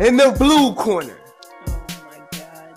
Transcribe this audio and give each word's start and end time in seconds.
in 0.00 0.16
the 0.16 0.34
blue 0.38 0.74
corner. 0.74 1.18
Oh 1.68 1.80
my 2.10 2.18
god. 2.32 2.74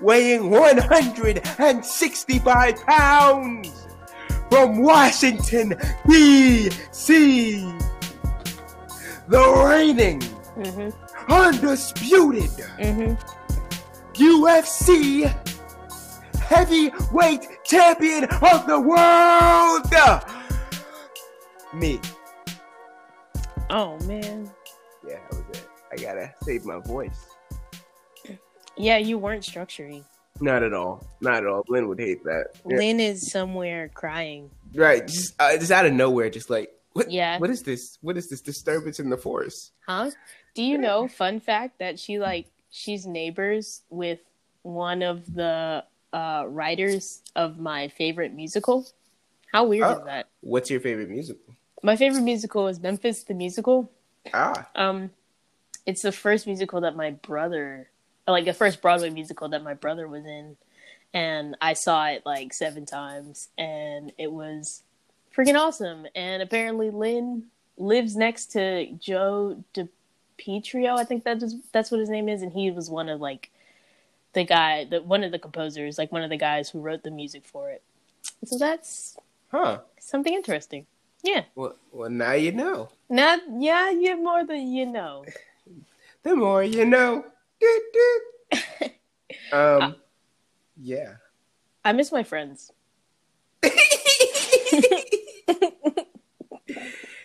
weighing 0.00 0.50
165 0.50 2.76
pounds 2.86 3.86
from 4.50 4.82
Washington, 4.82 5.74
D.C. 6.08 7.64
The 9.28 9.40
reigning, 9.66 10.20
Mm-hmm. 10.58 10.90
undisputed 11.32 12.50
Mm-hmm. 12.80 13.14
UFC 14.14 15.24
heavyweight 16.40 17.46
champion 17.64 18.24
of 18.24 18.66
the 18.66 18.80
world. 18.80 19.92
Me. 21.74 22.00
Oh 23.70 23.98
man. 24.06 24.50
I 25.92 25.96
gotta 25.96 26.32
save 26.42 26.64
my 26.64 26.78
voice. 26.80 27.26
Yeah, 28.76 28.98
you 28.98 29.18
weren't 29.18 29.42
structuring. 29.42 30.04
Not 30.40 30.62
at 30.62 30.72
all. 30.72 31.04
Not 31.20 31.38
at 31.38 31.46
all. 31.46 31.64
Lynn 31.68 31.88
would 31.88 31.98
hate 31.98 32.22
that. 32.24 32.48
Yeah. 32.66 32.76
Lynn 32.76 33.00
is 33.00 33.30
somewhere 33.30 33.88
crying. 33.92 34.50
Right. 34.74 35.06
Just, 35.06 35.34
uh, 35.40 35.56
just 35.56 35.72
out 35.72 35.84
of 35.86 35.92
nowhere, 35.92 36.30
just 36.30 36.48
like, 36.48 36.70
what, 36.92 37.10
Yeah. 37.10 37.38
what 37.38 37.50
is 37.50 37.62
this? 37.62 37.98
What 38.02 38.16
is 38.16 38.28
this 38.28 38.40
disturbance 38.40 39.00
in 39.00 39.10
the 39.10 39.16
forest? 39.16 39.72
Huh? 39.86 40.10
Do 40.54 40.62
you 40.62 40.78
know, 40.78 41.08
fun 41.08 41.40
fact, 41.40 41.78
that 41.80 41.98
she 41.98 42.18
like 42.18 42.46
she's 42.70 43.06
neighbors 43.06 43.82
with 43.90 44.20
one 44.62 45.02
of 45.02 45.32
the 45.34 45.84
uh 46.12 46.44
writers 46.46 47.22
of 47.34 47.58
my 47.58 47.88
favorite 47.88 48.32
musical? 48.34 48.86
How 49.52 49.64
weird 49.64 49.84
Oh. 49.84 49.98
is 49.98 50.04
that? 50.04 50.28
What's 50.40 50.70
your 50.70 50.80
favorite 50.80 51.08
musical? 51.10 51.54
My 51.82 51.96
favorite 51.96 52.22
musical 52.22 52.68
is 52.68 52.78
Memphis 52.80 53.24
the 53.24 53.34
Musical. 53.34 53.90
Ah, 54.34 54.68
Um 54.74 55.10
it's 55.88 56.02
the 56.02 56.12
first 56.12 56.46
musical 56.46 56.82
that 56.82 56.94
my 56.94 57.12
brother 57.12 57.88
like 58.28 58.44
the 58.44 58.52
first 58.52 58.82
Broadway 58.82 59.08
musical 59.08 59.48
that 59.48 59.64
my 59.64 59.72
brother 59.72 60.06
was 60.06 60.26
in 60.26 60.54
and 61.14 61.56
I 61.62 61.72
saw 61.72 62.08
it 62.08 62.26
like 62.26 62.52
seven 62.52 62.84
times 62.84 63.48
and 63.56 64.12
it 64.18 64.30
was 64.30 64.82
freaking 65.34 65.58
awesome. 65.58 66.06
And 66.14 66.42
apparently 66.42 66.90
Lynn 66.90 67.44
lives 67.78 68.16
next 68.16 68.52
to 68.52 68.92
Joe 69.00 69.64
DiPietro 69.72 70.98
I 70.98 71.04
think 71.04 71.24
that 71.24 71.42
is 71.42 71.56
that's 71.72 71.90
what 71.90 72.00
his 72.00 72.10
name 72.10 72.28
is 72.28 72.42
and 72.42 72.52
he 72.52 72.70
was 72.70 72.90
one 72.90 73.08
of 73.08 73.18
like 73.18 73.50
the 74.34 74.44
guy 74.44 74.84
the 74.84 75.00
one 75.00 75.24
of 75.24 75.32
the 75.32 75.38
composers 75.38 75.96
like 75.96 76.12
one 76.12 76.22
of 76.22 76.28
the 76.28 76.36
guys 76.36 76.68
who 76.68 76.80
wrote 76.80 77.02
the 77.02 77.10
music 77.10 77.46
for 77.46 77.70
it. 77.70 77.82
So 78.44 78.58
that's 78.58 79.16
huh. 79.50 79.78
something 79.98 80.34
interesting. 80.34 80.84
Yeah. 81.22 81.44
Well, 81.54 81.76
well, 81.92 82.10
now 82.10 82.32
you 82.32 82.52
know. 82.52 82.90
now 83.08 83.38
yeah 83.58 83.90
you 83.90 84.10
have 84.10 84.18
more 84.18 84.44
than 84.44 84.70
you 84.70 84.84
know 84.84 85.24
The 86.22 86.36
more 86.36 86.62
you 86.62 86.84
know. 86.84 87.24
Doot, 87.60 87.82
doot. 87.92 88.92
um, 89.52 89.96
yeah. 90.76 91.14
I 91.84 91.92
miss 91.92 92.12
my 92.12 92.22
friends 92.22 92.70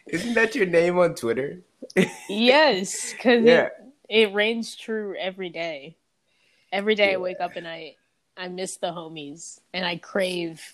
Isn't 0.08 0.34
that 0.36 0.54
your 0.56 0.66
name 0.66 0.98
on 1.00 1.16
Twitter? 1.16 1.62
Yes, 2.30 3.14
because 3.14 3.44
Yeah. 3.44 3.70
it, 4.10 4.28
it 4.30 4.34
reigns 4.34 4.76
true 4.76 5.16
every 5.20 5.50
day. 5.50 5.96
Every 6.72 6.96
day 6.96 7.14
I 7.14 7.18
wake 7.18 7.40
up 7.40 7.56
and 7.56 7.68
I 7.68 7.96
I 8.36 8.48
miss 8.48 8.78
the 8.78 8.88
homies 8.88 9.60
and 9.74 9.86
I 9.86 9.98
crave 9.98 10.74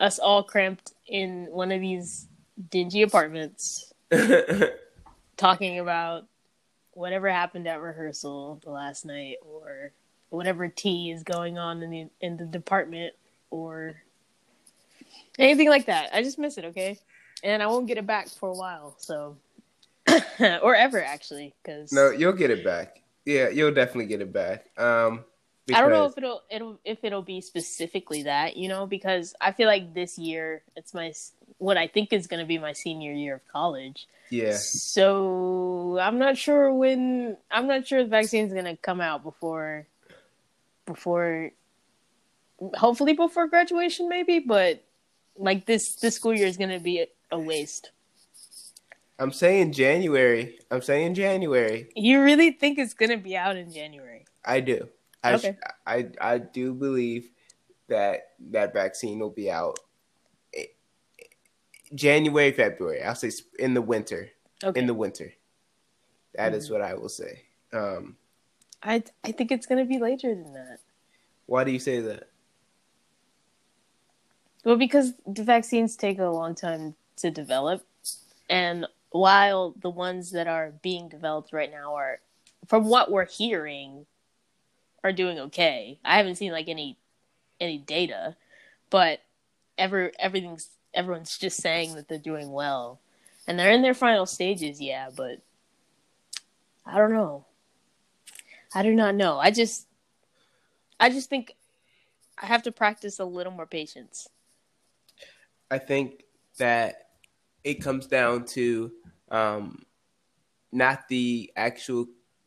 us 0.00 0.18
all 0.18 0.42
cramped 0.42 0.92
in 1.06 1.46
one 1.50 1.70
of 1.70 1.80
these 1.80 2.26
dingy 2.70 3.02
apartments 3.02 3.92
talking 5.36 5.78
about 5.78 6.24
whatever 6.98 7.30
happened 7.30 7.68
at 7.68 7.80
rehearsal 7.80 8.60
the 8.64 8.70
last 8.70 9.06
night 9.06 9.36
or 9.42 9.92
whatever 10.30 10.68
tea 10.68 11.12
is 11.12 11.22
going 11.22 11.56
on 11.56 11.82
in 11.82 11.90
the 11.90 12.08
in 12.20 12.36
the 12.36 12.44
department 12.44 13.14
or 13.50 14.02
anything 15.38 15.68
like 15.68 15.86
that. 15.86 16.10
I 16.12 16.22
just 16.22 16.38
miss 16.38 16.58
it, 16.58 16.64
okay? 16.66 16.98
And 17.42 17.62
I 17.62 17.68
won't 17.68 17.86
get 17.86 17.98
it 17.98 18.06
back 18.06 18.28
for 18.28 18.48
a 18.48 18.54
while, 18.54 18.96
so 18.98 19.36
or 20.40 20.74
ever 20.74 21.02
actually, 21.02 21.54
because 21.62 21.92
no, 21.92 22.10
you'll 22.10 22.32
get 22.32 22.50
it 22.50 22.64
back. 22.64 23.00
Yeah, 23.24 23.48
you'll 23.48 23.74
definitely 23.74 24.06
get 24.06 24.20
it 24.20 24.32
back. 24.32 24.66
Um, 24.76 25.24
I 25.74 25.80
don't 25.80 25.90
know 25.90 26.06
if 26.06 26.16
it'll 26.16 26.42
it'll 26.50 26.80
if 26.84 26.98
it'll 27.02 27.22
be 27.22 27.40
specifically 27.40 28.24
that, 28.24 28.56
you 28.56 28.68
know, 28.68 28.86
because 28.86 29.34
I 29.40 29.52
feel 29.52 29.66
like 29.66 29.94
this 29.94 30.18
year 30.18 30.62
it's 30.76 30.94
my 30.94 31.12
what 31.58 31.76
I 31.76 31.86
think 31.86 32.12
is 32.12 32.26
going 32.26 32.40
to 32.40 32.46
be 32.46 32.58
my 32.58 32.72
senior 32.72 33.12
year 33.12 33.36
of 33.36 33.48
college. 33.48 34.06
Yeah. 34.30 34.56
So 34.56 35.98
I'm 36.00 36.18
not 36.18 36.36
sure 36.36 36.72
when 36.72 37.36
I'm 37.50 37.66
not 37.66 37.86
sure 37.86 38.02
the 38.02 38.08
vaccine's 38.08 38.52
going 38.52 38.64
to 38.64 38.76
come 38.76 39.00
out 39.00 39.22
before 39.22 39.86
before 40.86 41.50
hopefully 42.74 43.12
before 43.12 43.46
graduation 43.46 44.08
maybe, 44.08 44.38
but 44.38 44.84
like 45.36 45.66
this 45.66 45.96
this 45.96 46.16
school 46.16 46.34
year 46.34 46.46
is 46.46 46.56
going 46.56 46.70
to 46.70 46.80
be 46.80 47.00
a, 47.00 47.06
a 47.30 47.38
waste. 47.38 47.90
I'm 49.18 49.32
saying 49.32 49.72
January. 49.72 50.58
I'm 50.70 50.82
saying 50.82 51.14
January. 51.14 51.88
You 51.96 52.22
really 52.22 52.52
think 52.52 52.78
it's 52.78 52.94
going 52.94 53.10
to 53.10 53.16
be 53.16 53.36
out 53.36 53.56
in 53.56 53.72
January? 53.72 54.26
I 54.44 54.60
do. 54.60 54.88
I, 55.22 55.34
Okay. 55.34 55.56
I 55.86 56.10
I 56.20 56.38
do 56.38 56.74
believe 56.74 57.30
that 57.88 58.32
that 58.50 58.72
vaccine 58.72 59.18
will 59.18 59.30
be 59.30 59.50
out 59.50 59.78
eh, 60.54 60.66
January, 61.94 62.52
February. 62.52 63.02
I'll 63.02 63.14
say 63.14 63.30
in 63.58 63.74
the 63.74 63.82
winter. 63.82 64.30
Okay. 64.62 64.78
In 64.80 64.86
the 64.86 64.94
winter. 64.94 65.32
That 66.34 66.54
is 66.54 66.68
Mhm. 66.68 66.72
what 66.72 66.82
I 66.82 66.94
will 66.94 67.08
say. 67.08 67.42
Um, 67.72 68.16
I 68.82 69.02
I 69.24 69.32
think 69.32 69.50
it's 69.50 69.66
going 69.66 69.78
to 69.84 69.88
be 69.88 69.98
later 69.98 70.34
than 70.34 70.52
that. 70.54 70.80
why 71.46 71.64
do 71.64 71.72
you 71.72 71.78
say 71.78 72.00
that? 72.00 72.28
Well, 74.64 74.76
because 74.76 75.14
the 75.26 75.42
vaccines 75.44 75.96
take 75.96 76.18
a 76.18 76.26
long 76.26 76.54
time 76.54 76.94
to 77.16 77.30
develop, 77.30 77.86
and 78.50 78.86
while 79.10 79.74
the 79.80 79.88
ones 79.90 80.30
that 80.32 80.46
are 80.46 80.72
being 80.82 81.08
developed 81.08 81.52
right 81.52 81.70
now 81.70 81.94
are, 81.94 82.20
from 82.66 82.84
what 82.88 83.10
we're 83.10 83.24
hearing, 83.24 84.04
are 85.04 85.12
doing 85.12 85.38
okay. 85.38 85.98
I 86.04 86.16
haven't 86.16 86.36
seen 86.36 86.52
like 86.52 86.68
any 86.68 86.98
any 87.60 87.78
data, 87.78 88.36
but 88.90 89.20
ever 89.76 90.12
everything's 90.18 90.70
everyone's 90.94 91.38
just 91.38 91.60
saying 91.60 91.94
that 91.94 92.08
they're 92.08 92.18
doing 92.18 92.52
well, 92.52 93.00
and 93.46 93.58
they're 93.58 93.70
in 93.70 93.82
their 93.82 93.94
final 93.94 94.26
stages. 94.26 94.80
Yeah, 94.80 95.10
but 95.14 95.40
I 96.84 96.98
don't 96.98 97.12
know. 97.12 97.44
I 98.74 98.82
do 98.82 98.94
not 98.94 99.14
know. 99.14 99.38
I 99.38 99.50
just 99.50 99.86
I 101.00 101.10
just 101.10 101.30
think 101.30 101.54
I 102.40 102.46
have 102.46 102.62
to 102.64 102.72
practice 102.72 103.18
a 103.18 103.24
little 103.24 103.52
more 103.52 103.66
patience. 103.66 104.28
I 105.70 105.78
think 105.78 106.24
that 106.58 107.08
it 107.64 107.74
comes 107.74 108.06
down 108.06 108.44
to 108.46 108.90
um, 109.30 109.84
not 110.72 111.08
the 111.08 111.52
actual 111.56 112.06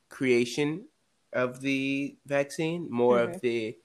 creation 0.10 0.86
of 1.34 1.62
the 1.62 2.18
vaccine, 2.26 2.90
more 2.92 3.20
Mhm. 3.20 3.36
of 3.36 3.42
the 3.42 3.78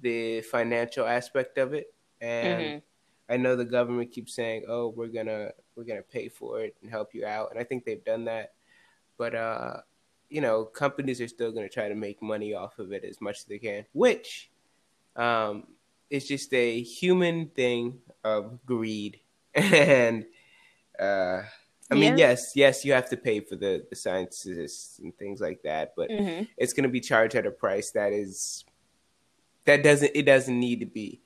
the 0.00 0.40
financial 0.42 1.06
aspect 1.06 1.58
of 1.58 1.72
it. 1.74 1.94
And 2.20 2.76
Mhm. 2.76 2.82
I 3.28 3.36
know 3.36 3.56
the 3.56 3.64
government 3.64 4.12
keeps 4.12 4.34
saying, 4.34 4.64
"Oh, 4.68 4.88
we're 4.88 5.08
gonna 5.08 5.52
we're 5.76 5.84
gonna 5.84 6.02
pay 6.02 6.28
for 6.28 6.60
it 6.62 6.76
and 6.82 6.90
help 6.90 7.14
you 7.14 7.26
out," 7.26 7.50
and 7.50 7.58
I 7.58 7.64
think 7.64 7.84
they've 7.84 8.04
done 8.04 8.24
that. 8.26 8.54
But 9.18 9.34
uh, 9.34 9.82
you 10.30 10.40
know, 10.40 10.64
companies 10.64 11.20
are 11.20 11.28
still 11.28 11.52
gonna 11.52 11.68
try 11.68 11.88
to 11.88 11.94
make 11.94 12.22
money 12.22 12.54
off 12.54 12.78
of 12.78 12.92
it 12.92 13.04
as 13.04 13.20
much 13.20 13.38
as 13.40 13.44
they 13.44 13.58
can, 13.58 13.86
which 13.92 14.50
um, 15.16 15.68
is 16.10 16.26
just 16.28 16.52
a 16.54 16.82
human 16.82 17.48
thing 17.50 18.02
of 18.24 18.64
greed 18.66 19.20
and. 19.54 20.26
Uh, 20.98 21.42
I 21.90 21.94
mean, 21.94 22.16
Yeah. 22.16 22.28
yes, 22.30 22.52
yes, 22.56 22.84
you 22.84 22.92
have 22.94 23.08
to 23.10 23.16
pay 23.16 23.40
for 23.40 23.56
the, 23.56 23.84
the 23.90 23.96
scientists 23.96 24.98
and 25.00 25.16
things 25.18 25.40
like 25.40 25.62
that, 25.62 25.94
but 25.96 26.10
Mm-hmm. 26.10 26.44
it's 26.56 26.72
going 26.72 26.84
to 26.84 26.88
be 26.88 27.00
charged 27.00 27.34
at 27.34 27.46
a 27.46 27.50
price 27.50 27.90
that 27.92 28.12
is 28.12 28.64
that 29.66 29.82
doesn't 29.82 30.12
it 30.14 30.22
doesn't 30.24 30.58
need 30.58 30.80
to 30.80 30.86
be 30.86 31.20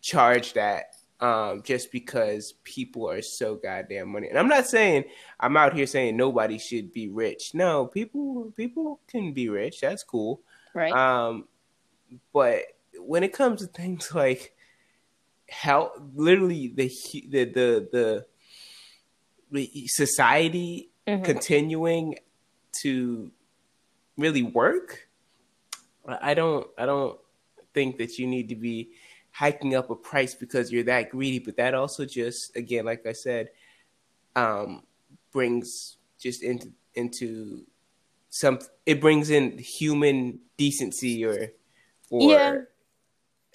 charged 0.00 0.56
at 0.56 0.94
um, 1.20 1.62
just 1.62 1.90
because 1.90 2.54
people 2.64 3.08
are 3.10 3.22
so 3.22 3.54
goddamn 3.56 4.08
money. 4.08 4.28
And 4.28 4.38
I'm 4.38 4.48
not 4.48 4.66
saying 4.66 5.04
I'm 5.40 5.56
out 5.56 5.74
here 5.74 5.86
saying 5.86 6.16
nobody 6.16 6.58
should 6.58 6.92
be 6.92 7.08
rich. 7.08 7.54
No, 7.54 7.86
people 7.86 8.52
people 8.56 9.00
can 9.08 9.32
be 9.32 9.48
rich. 9.48 9.80
That's 9.80 10.02
cool. 10.02 10.42
Right. 10.74 10.92
Um, 10.92 11.48
but 12.32 12.62
when 12.98 13.22
it 13.22 13.32
comes 13.32 13.60
to 13.62 13.66
things 13.66 14.12
like 14.14 14.54
how 15.50 15.92
literally 16.14 16.68
the 16.68 16.88
the 17.30 17.44
the, 17.44 17.88
the 17.92 18.26
society 19.86 20.90
Mhm. 21.06 21.24
continuing 21.24 22.18
to 22.82 23.30
really 24.16 24.42
work 24.42 25.08
i 26.20 26.34
don't 26.34 26.66
i 26.78 26.84
don't 26.86 27.18
think 27.74 27.98
that 27.98 28.18
you 28.18 28.26
need 28.26 28.48
to 28.48 28.56
be 28.56 28.90
hiking 29.30 29.74
up 29.74 29.90
a 29.90 29.94
price 29.94 30.34
because 30.34 30.72
you're 30.72 30.82
that 30.84 31.10
greedy 31.10 31.38
but 31.38 31.56
that 31.56 31.74
also 31.74 32.04
just 32.04 32.56
again 32.56 32.84
like 32.84 33.06
i 33.06 33.12
said 33.12 33.50
um 34.34 34.82
brings 35.32 35.96
just 36.18 36.42
into 36.42 36.72
into 36.94 37.64
some 38.30 38.58
it 38.84 39.00
brings 39.00 39.30
in 39.30 39.56
human 39.58 40.38
decency 40.56 41.24
or 41.24 41.52
or 42.10 42.30
Yeah. 42.32 42.56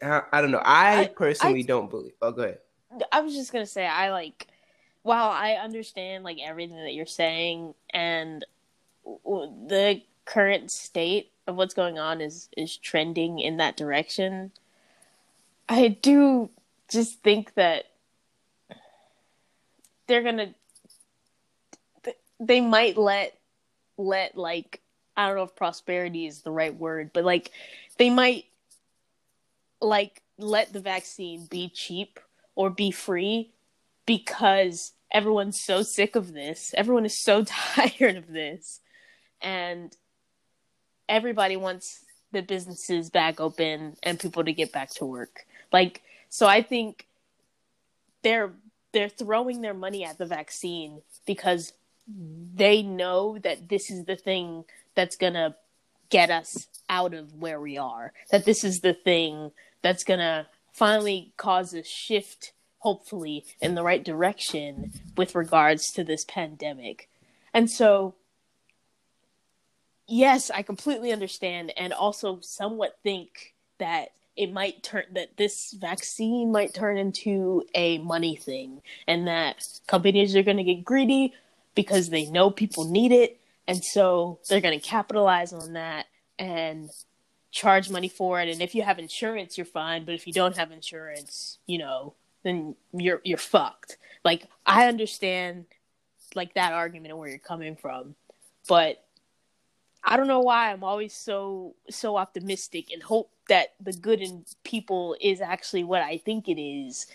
I, 0.03 0.21
I 0.33 0.41
don't 0.41 0.49
know. 0.49 0.61
I, 0.63 1.01
I- 1.01 1.07
personally 1.07 1.59
I- 1.63 1.67
don't 1.67 1.87
believe. 1.89 2.13
Oh, 2.23 2.31
go 2.31 2.41
ahead. 2.41 2.57
I 3.11 3.21
was 3.21 3.35
just 3.35 3.51
gonna 3.53 3.67
say 3.67 3.85
I 3.85 4.09
like 4.11 4.47
while 5.03 5.29
I 5.29 5.53
understand 5.53 6.23
like 6.23 6.39
everything 6.43 6.77
that 6.77 6.93
you're 6.93 7.05
saying 7.05 7.73
and 7.91 8.45
the 9.03 10.01
current 10.25 10.69
state 10.71 11.31
of 11.47 11.55
what's 11.55 11.73
going 11.73 11.97
on 11.97 12.21
is 12.21 12.49
is 12.55 12.77
trending 12.77 13.39
in 13.39 13.57
that 13.57 13.77
direction. 13.77 14.51
I 15.67 15.87
do 15.87 16.49
just 16.89 17.21
think 17.21 17.53
that 17.55 17.85
they're 20.07 20.23
gonna 20.23 20.53
they 22.39 22.61
might 22.61 22.97
let 22.97 23.37
let 23.97 24.37
like 24.37 24.81
I 25.17 25.27
don't 25.27 25.35
know 25.35 25.43
if 25.43 25.55
prosperity 25.55 26.25
is 26.25 26.41
the 26.41 26.51
right 26.51 26.75
word, 26.75 27.11
but 27.13 27.25
like 27.25 27.51
they 27.97 28.09
might 28.09 28.45
like 29.81 30.21
let 30.37 30.73
the 30.73 30.79
vaccine 30.79 31.45
be 31.47 31.69
cheap 31.69 32.19
or 32.55 32.69
be 32.69 32.91
free 32.91 33.51
because 34.11 34.91
everyone's 35.09 35.63
so 35.63 35.83
sick 35.83 36.17
of 36.17 36.33
this. 36.33 36.73
Everyone 36.75 37.05
is 37.05 37.23
so 37.23 37.45
tired 37.75 38.17
of 38.17 38.27
this. 38.27 38.81
And 39.41 39.95
everybody 41.07 41.55
wants 41.55 42.03
the 42.33 42.41
businesses 42.41 43.09
back 43.09 43.39
open 43.39 43.95
and 44.03 44.19
people 44.19 44.43
to 44.43 44.51
get 44.51 44.73
back 44.73 44.89
to 44.95 45.05
work. 45.05 45.45
Like 45.71 46.01
so 46.27 46.45
I 46.45 46.61
think 46.61 47.07
they're 48.21 48.51
they're 48.91 49.07
throwing 49.07 49.61
their 49.61 49.73
money 49.73 50.03
at 50.03 50.17
the 50.17 50.25
vaccine 50.25 51.01
because 51.25 51.71
they 52.53 52.81
know 52.81 53.37
that 53.39 53.69
this 53.69 53.89
is 53.89 54.03
the 54.03 54.17
thing 54.17 54.65
that's 54.93 55.15
going 55.15 55.35
to 55.35 55.55
get 56.09 56.29
us 56.29 56.67
out 56.89 57.13
of 57.13 57.33
where 57.35 57.61
we 57.61 57.77
are. 57.77 58.11
That 58.29 58.43
this 58.43 58.65
is 58.65 58.81
the 58.81 58.93
thing 58.93 59.51
that's 59.81 60.03
going 60.03 60.19
to 60.19 60.47
finally 60.73 61.31
cause 61.37 61.73
a 61.73 61.83
shift, 61.85 62.51
hopefully, 62.81 63.45
in 63.61 63.75
the 63.75 63.83
right 63.83 64.03
direction 64.03 64.91
with 65.15 65.35
regards 65.35 65.91
to 65.93 66.03
this 66.03 66.25
pandemic. 66.25 67.09
And 67.53 67.69
so, 67.69 68.15
yes, 70.07 70.49
I 70.49 70.63
completely 70.63 71.11
understand 71.11 71.71
and 71.77 71.93
also 71.93 72.39
somewhat 72.41 72.97
think 73.03 73.53
that 73.77 74.09
it 74.35 74.51
might 74.51 74.81
turn 74.81 75.03
that 75.13 75.37
this 75.37 75.75
vaccine 75.79 76.51
might 76.51 76.73
turn 76.73 76.97
into 76.97 77.63
a 77.75 77.99
money 77.99 78.35
thing 78.35 78.81
and 79.07 79.27
that 79.27 79.63
companies 79.87 80.35
are 80.35 80.43
going 80.43 80.57
to 80.57 80.63
get 80.63 80.83
greedy 80.83 81.33
because 81.75 82.09
they 82.09 82.25
know 82.25 82.49
people 82.49 82.85
need 82.85 83.11
it. 83.11 83.39
And 83.67 83.83
so 83.83 84.39
they're 84.49 84.61
going 84.61 84.79
to 84.79 84.85
capitalize 84.85 85.53
on 85.53 85.73
that 85.73 86.07
and 86.39 86.89
charge 87.51 87.89
money 87.91 88.07
for 88.07 88.41
it. 88.41 88.49
And 88.49 88.61
if 88.61 88.73
you 88.73 88.81
have 88.81 88.97
insurance 88.97 89.57
you're 89.57 89.65
fine. 89.65 90.05
But 90.05 90.15
if 90.15 90.25
you 90.25 90.33
don't 90.33 90.57
have 90.57 90.71
insurance 90.71 91.59
you 91.67 91.77
know 91.77 92.15
then 92.43 92.75
you're 92.93 93.21
you're 93.23 93.37
fucked. 93.37 93.97
Like 94.23 94.47
i 94.65 94.87
understand 94.87 95.65
like 96.35 96.53
that 96.53 96.73
argument 96.73 97.11
and 97.11 97.19
where 97.19 97.27
you're 97.27 97.39
coming 97.39 97.75
from 97.75 98.15
but 98.67 99.03
i 100.03 100.15
don't 100.15 100.27
know 100.27 100.39
why 100.39 100.71
i'm 100.71 100.83
always 100.83 101.13
so 101.13 101.75
so 101.89 102.17
optimistic 102.17 102.91
and 102.91 103.01
hope 103.01 103.31
that 103.49 103.73
the 103.81 103.91
good 103.91 104.21
in 104.21 104.45
people 104.63 105.15
is 105.19 105.41
actually 105.41 105.83
what 105.83 106.01
i 106.01 106.17
think 106.17 106.47
it 106.47 106.61
is 106.61 107.07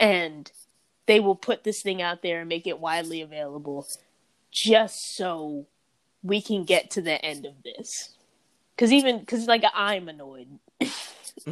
and 0.00 0.50
they 1.06 1.20
will 1.20 1.36
put 1.36 1.64
this 1.64 1.82
thing 1.82 2.00
out 2.00 2.22
there 2.22 2.40
and 2.40 2.48
make 2.48 2.66
it 2.66 2.80
widely 2.80 3.20
available 3.20 3.86
just 4.50 5.16
so 5.16 5.66
we 6.22 6.40
can 6.40 6.64
get 6.64 6.90
to 6.92 7.02
the 7.02 7.22
end 7.24 7.44
of 7.44 7.52
this. 7.62 8.10
Because 8.74 8.92
even 8.92 9.20
because 9.20 9.46
like 9.46 9.64
i'm 9.74 10.08
annoyed. 10.08 10.48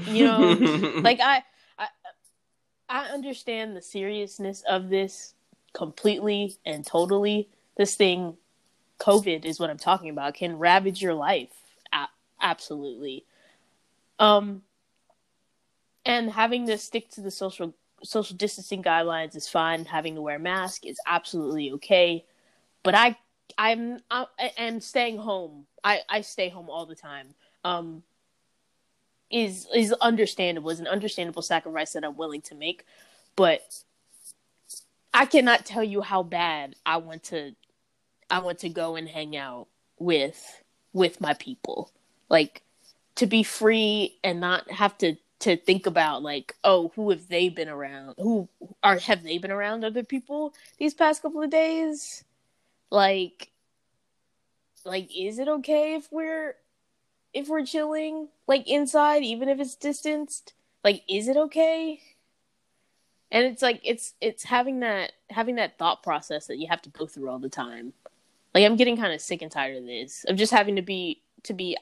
You 0.06 0.24
know? 0.24 0.54
Like 1.02 1.18
I, 1.20 1.42
I 2.92 3.06
understand 3.06 3.74
the 3.74 3.82
seriousness 3.82 4.62
of 4.68 4.88
this 4.90 5.34
completely 5.72 6.58
and 6.64 6.86
totally. 6.86 7.48
This 7.76 7.96
thing 7.96 8.36
covid 9.00 9.44
is 9.44 9.58
what 9.58 9.68
i'm 9.68 9.78
talking 9.78 10.10
about 10.10 10.34
can 10.34 10.58
ravage 10.58 11.02
your 11.02 11.14
life 11.14 11.50
A- 11.92 12.06
absolutely. 12.40 13.24
Um 14.20 14.62
and 16.06 16.30
having 16.30 16.66
to 16.68 16.78
stick 16.78 17.10
to 17.10 17.20
the 17.20 17.30
social 17.30 17.74
social 18.04 18.36
distancing 18.36 18.82
guidelines 18.82 19.34
is 19.36 19.48
fine. 19.48 19.84
Having 19.84 20.16
to 20.16 20.22
wear 20.22 20.36
a 20.36 20.40
mask 20.40 20.86
is 20.86 21.00
absolutely 21.06 21.72
okay. 21.72 22.24
But 22.84 22.94
i 22.94 23.16
i'm 23.58 23.98
i 24.10 24.26
am 24.56 24.80
staying 24.80 25.18
home. 25.18 25.66
I 25.82 26.00
i 26.08 26.20
stay 26.20 26.48
home 26.48 26.70
all 26.70 26.86
the 26.86 26.94
time. 26.94 27.34
Um 27.64 28.04
is 29.32 29.66
is 29.74 29.92
understandable. 29.94 30.70
Is 30.70 30.80
an 30.80 30.86
understandable 30.86 31.42
sacrifice 31.42 31.92
that 31.94 32.04
i'm 32.04 32.16
willing 32.16 32.42
to 32.42 32.54
make 32.54 32.84
but 33.34 33.62
i 35.14 35.24
cannot 35.24 35.64
tell 35.64 35.82
you 35.82 36.02
how 36.02 36.22
bad 36.22 36.76
i 36.84 36.98
want 36.98 37.24
to 37.24 37.54
i 38.30 38.38
want 38.38 38.58
to 38.60 38.68
go 38.68 38.96
and 38.96 39.08
hang 39.08 39.36
out 39.36 39.68
with 39.98 40.62
with 40.92 41.20
my 41.20 41.34
people. 41.34 41.90
Like 42.28 42.62
to 43.16 43.26
be 43.26 43.42
free 43.42 44.18
and 44.22 44.40
not 44.40 44.70
have 44.70 44.96
to 44.98 45.16
to 45.40 45.56
think 45.56 45.86
about 45.86 46.22
like 46.22 46.54
oh 46.62 46.92
who 46.94 47.10
have 47.10 47.28
they 47.28 47.48
been 47.48 47.68
around? 47.68 48.14
Who 48.18 48.48
are 48.82 48.98
have 48.98 49.22
they 49.22 49.38
been 49.38 49.50
around 49.50 49.84
other 49.84 50.04
people 50.04 50.54
these 50.78 50.94
past 50.94 51.22
couple 51.22 51.42
of 51.42 51.50
days? 51.50 52.24
Like 52.90 53.50
like 54.84 55.10
is 55.16 55.38
it 55.38 55.48
okay 55.48 55.94
if 55.94 56.10
we're 56.10 56.56
if 57.34 57.48
we're 57.48 57.64
chilling 57.64 58.28
like 58.46 58.68
inside 58.68 59.22
even 59.22 59.48
if 59.48 59.58
it's 59.58 59.74
distanced 59.74 60.52
like 60.84 61.02
is 61.08 61.28
it 61.28 61.36
okay? 61.36 62.00
And 63.30 63.46
it's 63.46 63.62
like 63.62 63.80
it's 63.84 64.14
it's 64.20 64.44
having 64.44 64.80
that 64.80 65.12
having 65.30 65.54
that 65.56 65.78
thought 65.78 66.02
process 66.02 66.46
that 66.46 66.58
you 66.58 66.66
have 66.68 66.82
to 66.82 66.90
go 66.90 67.06
through 67.06 67.30
all 67.30 67.38
the 67.38 67.48
time. 67.48 67.92
Like 68.54 68.64
i'm 68.64 68.76
getting 68.76 68.96
kind 68.96 69.12
of 69.12 69.20
sick 69.20 69.42
and 69.42 69.50
tired 69.50 69.76
of 69.76 69.86
this 69.86 70.24
of 70.28 70.36
just 70.36 70.52
having 70.52 70.76
to 70.76 70.82
be 70.82 71.22
to 71.44 71.54
be 71.54 71.76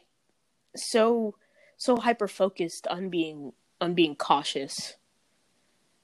so 0.77 1.35
so 1.77 1.97
hyper 1.97 2.29
focused 2.29 2.87
on 2.87 3.09
being 3.09 3.53
on 3.81 3.95
being 3.95 4.15
cautious. 4.15 4.95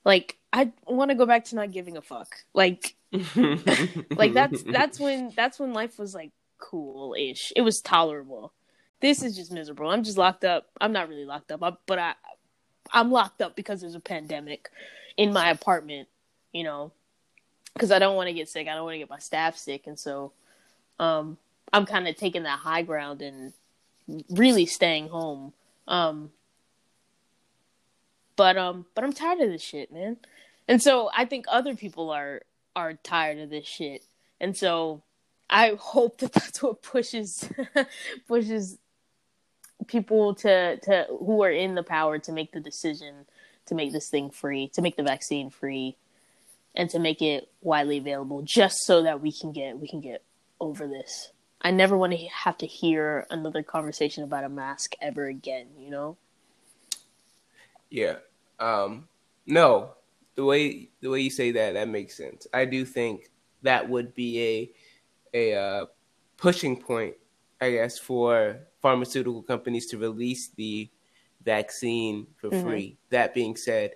Like 0.05 0.39
i 0.53 0.73
want 0.87 1.11
to 1.11 1.17
go 1.17 1.27
back 1.27 1.45
to 1.47 1.57
not 1.57 1.71
giving 1.71 1.97
a 1.97 2.03
fuck. 2.03 2.35
Like 2.55 2.97
like 4.17 4.33
that's 4.33 4.63
that's 4.65 4.99
when 4.99 5.31
that's 5.37 5.61
when 5.61 5.73
life 5.73 5.99
was 5.99 6.15
like 6.15 6.33
cool-ish. 6.59 7.53
It 7.55 7.63
was 7.63 7.81
tolerable 7.81 8.53
this 9.00 9.23
is 9.23 9.37
just 9.37 9.53
miserable. 9.53 9.91
I'm 9.91 10.05
just 10.05 10.19
locked 10.19 10.45
up. 10.45 10.69
I'm 10.81 10.93
not 10.93 11.09
really 11.09 11.25
locked 11.25 11.53
up 11.53 11.81
but 11.87 11.99
i 11.99 12.15
i'm 12.93 13.11
locked 13.11 13.43
up 13.43 13.57
because 13.57 13.81
there's 13.81 13.95
a 13.95 14.00
pandemic 14.00 14.71
in 15.17 15.33
my 15.33 15.50
apartment 15.50 16.09
you 16.53 16.65
know 16.65 16.93
because 17.73 17.91
i 17.91 17.99
don't 17.99 18.17
want 18.17 18.29
to 18.29 18.33
get 18.33 18.49
sick. 18.49 18.69
I 18.69 18.75
don't 18.75 18.85
want 18.85 18.95
to 18.95 18.99
get 18.99 19.11
my 19.11 19.19
staff 19.19 19.57
sick 19.57 19.87
and 19.87 19.99
so 19.99 20.33
um 20.99 21.37
i'm 21.73 21.87
kind 21.87 22.09
of 22.09 22.17
taking 22.17 22.45
that 22.45 22.61
high 22.61 22.83
ground 22.83 23.23
and 23.23 23.53
really 24.31 24.67
staying 24.67 25.09
home. 25.09 25.53
Um 25.88 26.31
but 28.37 28.57
um 28.57 28.87
but 28.95 29.03
i'm 29.05 29.12
tired 29.12 29.41
of 29.41 29.50
this 29.50 29.62
shit 29.62 29.93
man. 29.93 30.17
And 30.69 30.83
so 30.83 31.11
i 31.17 31.25
think 31.25 31.47
other 31.49 31.75
people 31.75 32.11
are 32.11 32.43
are 32.75 32.95
tired 32.95 33.38
of 33.38 33.50
this 33.50 33.67
shit. 33.67 34.05
And 34.41 34.57
so 34.57 35.03
i 35.50 35.76
hope 35.79 36.19
that 36.19 36.33
that's 36.35 36.62
what 36.62 36.83
pushes 36.83 37.49
pushes 38.29 38.79
people 39.88 40.35
to 40.35 40.78
to 40.78 41.07
who 41.09 41.43
are 41.43 41.50
in 41.50 41.75
the 41.75 41.83
power 41.83 42.19
to 42.19 42.33
make 42.33 42.52
the 42.52 42.61
decision 42.61 43.26
to 43.66 43.75
make 43.75 43.93
this 43.93 44.09
thing 44.09 44.31
free 44.31 44.69
to 44.69 44.83
make 44.83 44.97
the 44.97 45.02
vaccine 45.02 45.50
free 45.50 45.97
and 46.75 46.90
to 46.90 46.99
make 46.99 47.23
it 47.23 47.49
widely 47.62 47.99
available 47.99 48.43
just 48.43 48.85
so 48.85 49.02
that 49.02 49.21
we 49.21 49.33
can 49.33 49.52
get 49.52 49.78
we 49.78 49.88
can 49.88 50.00
get 50.00 50.23
over 50.61 50.87
this 50.87 51.33
i 51.62 51.71
never 51.71 51.97
want 51.97 52.12
to 52.12 52.19
have 52.28 52.57
to 52.59 52.66
hear 52.66 53.26
another 53.31 53.62
conversation 53.62 54.25
about 54.25 54.45
a 54.45 54.49
mask 54.49 54.95
ever 55.00 55.26
again 55.26 55.66
you 55.78 55.90
know 55.90 56.16
Yeah. 57.90 58.16
Um, 58.59 59.09
no, 59.47 59.93
the 60.35 60.45
way 60.45 60.90
the 61.00 61.09
way 61.09 61.21
you 61.21 61.31
say 61.31 61.52
that 61.52 61.75
that 61.75 61.88
makes 61.88 62.16
sense. 62.16 62.47
I 62.52 62.64
do 62.64 62.85
think 62.85 63.31
that 63.62 63.88
would 63.88 64.14
be 64.14 64.73
a 65.35 65.52
a 65.52 65.55
uh, 65.59 65.87
pushing 66.37 66.81
point, 66.81 67.14
I 67.61 67.71
guess, 67.71 67.99
for 67.99 68.61
pharmaceutical 68.83 69.43
companies 69.43 69.87
to 69.89 69.99
release 69.99 70.51
the 70.57 70.91
vaccine 71.45 72.27
for 72.37 72.51
Mhm. 72.51 72.63
free. 72.63 72.99
That 73.11 73.35
being 73.35 73.57
said, 73.57 73.93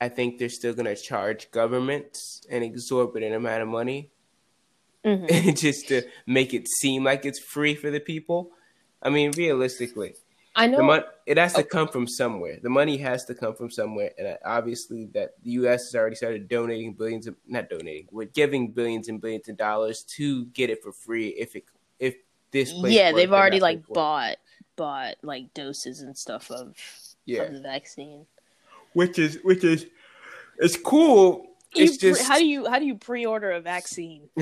I 0.00 0.08
think 0.08 0.38
they're 0.38 0.48
still 0.48 0.74
going 0.74 0.86
to 0.86 0.96
charge 0.96 1.50
governments 1.50 2.42
an 2.50 2.62
exorbitant 2.62 3.34
amount 3.34 3.62
of 3.62 3.68
money 3.68 4.10
mm-hmm. 5.04 5.50
just 5.54 5.88
to 5.88 6.02
make 6.26 6.54
it 6.54 6.68
seem 6.68 7.04
like 7.04 7.24
it's 7.24 7.38
free 7.38 7.74
for 7.74 7.90
the 7.90 8.00
people. 8.00 8.50
I 9.02 9.10
mean, 9.10 9.30
realistically, 9.36 10.14
i 10.54 10.66
know 10.66 10.78
the 10.78 10.82
mon- 10.82 11.04
it 11.26 11.36
has 11.36 11.52
to 11.54 11.60
Oh. 11.60 11.64
come 11.64 11.88
from 11.88 12.06
somewhere. 12.06 12.58
The 12.62 12.70
money 12.70 12.96
has 12.98 13.24
to 13.26 13.34
come 13.34 13.54
from 13.54 13.70
somewhere, 13.70 14.12
and 14.18 14.26
uh, 14.28 14.36
obviously 14.44 15.06
that 15.12 15.34
the 15.42 15.50
U.S. 15.62 15.84
has 15.86 15.94
already 15.94 16.16
started 16.16 16.48
donating 16.48 16.94
billions 16.94 17.26
of 17.26 17.36
not 17.46 17.68
donating, 17.68 18.08
we're 18.10 18.24
giving 18.24 18.72
billions 18.72 19.08
and 19.08 19.20
billions 19.20 19.48
of 19.48 19.56
dollars 19.58 20.02
to 20.16 20.46
get 20.46 20.70
it 20.70 20.82
for 20.82 20.92
free 20.92 21.28
if 21.28 21.54
it 21.56 21.64
if 21.98 22.16
this 22.56 22.72
place 22.72 22.94
yeah, 22.94 23.12
they've 23.12 23.32
already 23.32 23.60
like 23.60 23.78
worked. 23.78 23.94
bought 23.94 24.36
bought 24.76 25.14
like 25.22 25.52
doses 25.54 26.00
and 26.00 26.16
stuff 26.16 26.50
of 26.50 26.76
yeah, 27.24 27.42
of 27.42 27.52
the 27.52 27.60
vaccine. 27.60 28.26
which 28.92 29.18
is 29.18 29.38
which 29.42 29.64
is 29.64 29.86
it's 30.58 30.76
cool. 30.76 31.46
It's 31.74 31.98
pre- 31.98 32.10
just 32.10 32.26
how 32.26 32.38
do 32.38 32.46
you 32.46 32.68
how 32.68 32.78
do 32.78 32.86
you 32.86 32.94
pre-order 32.94 33.50
a 33.52 33.60
vaccine? 33.60 34.28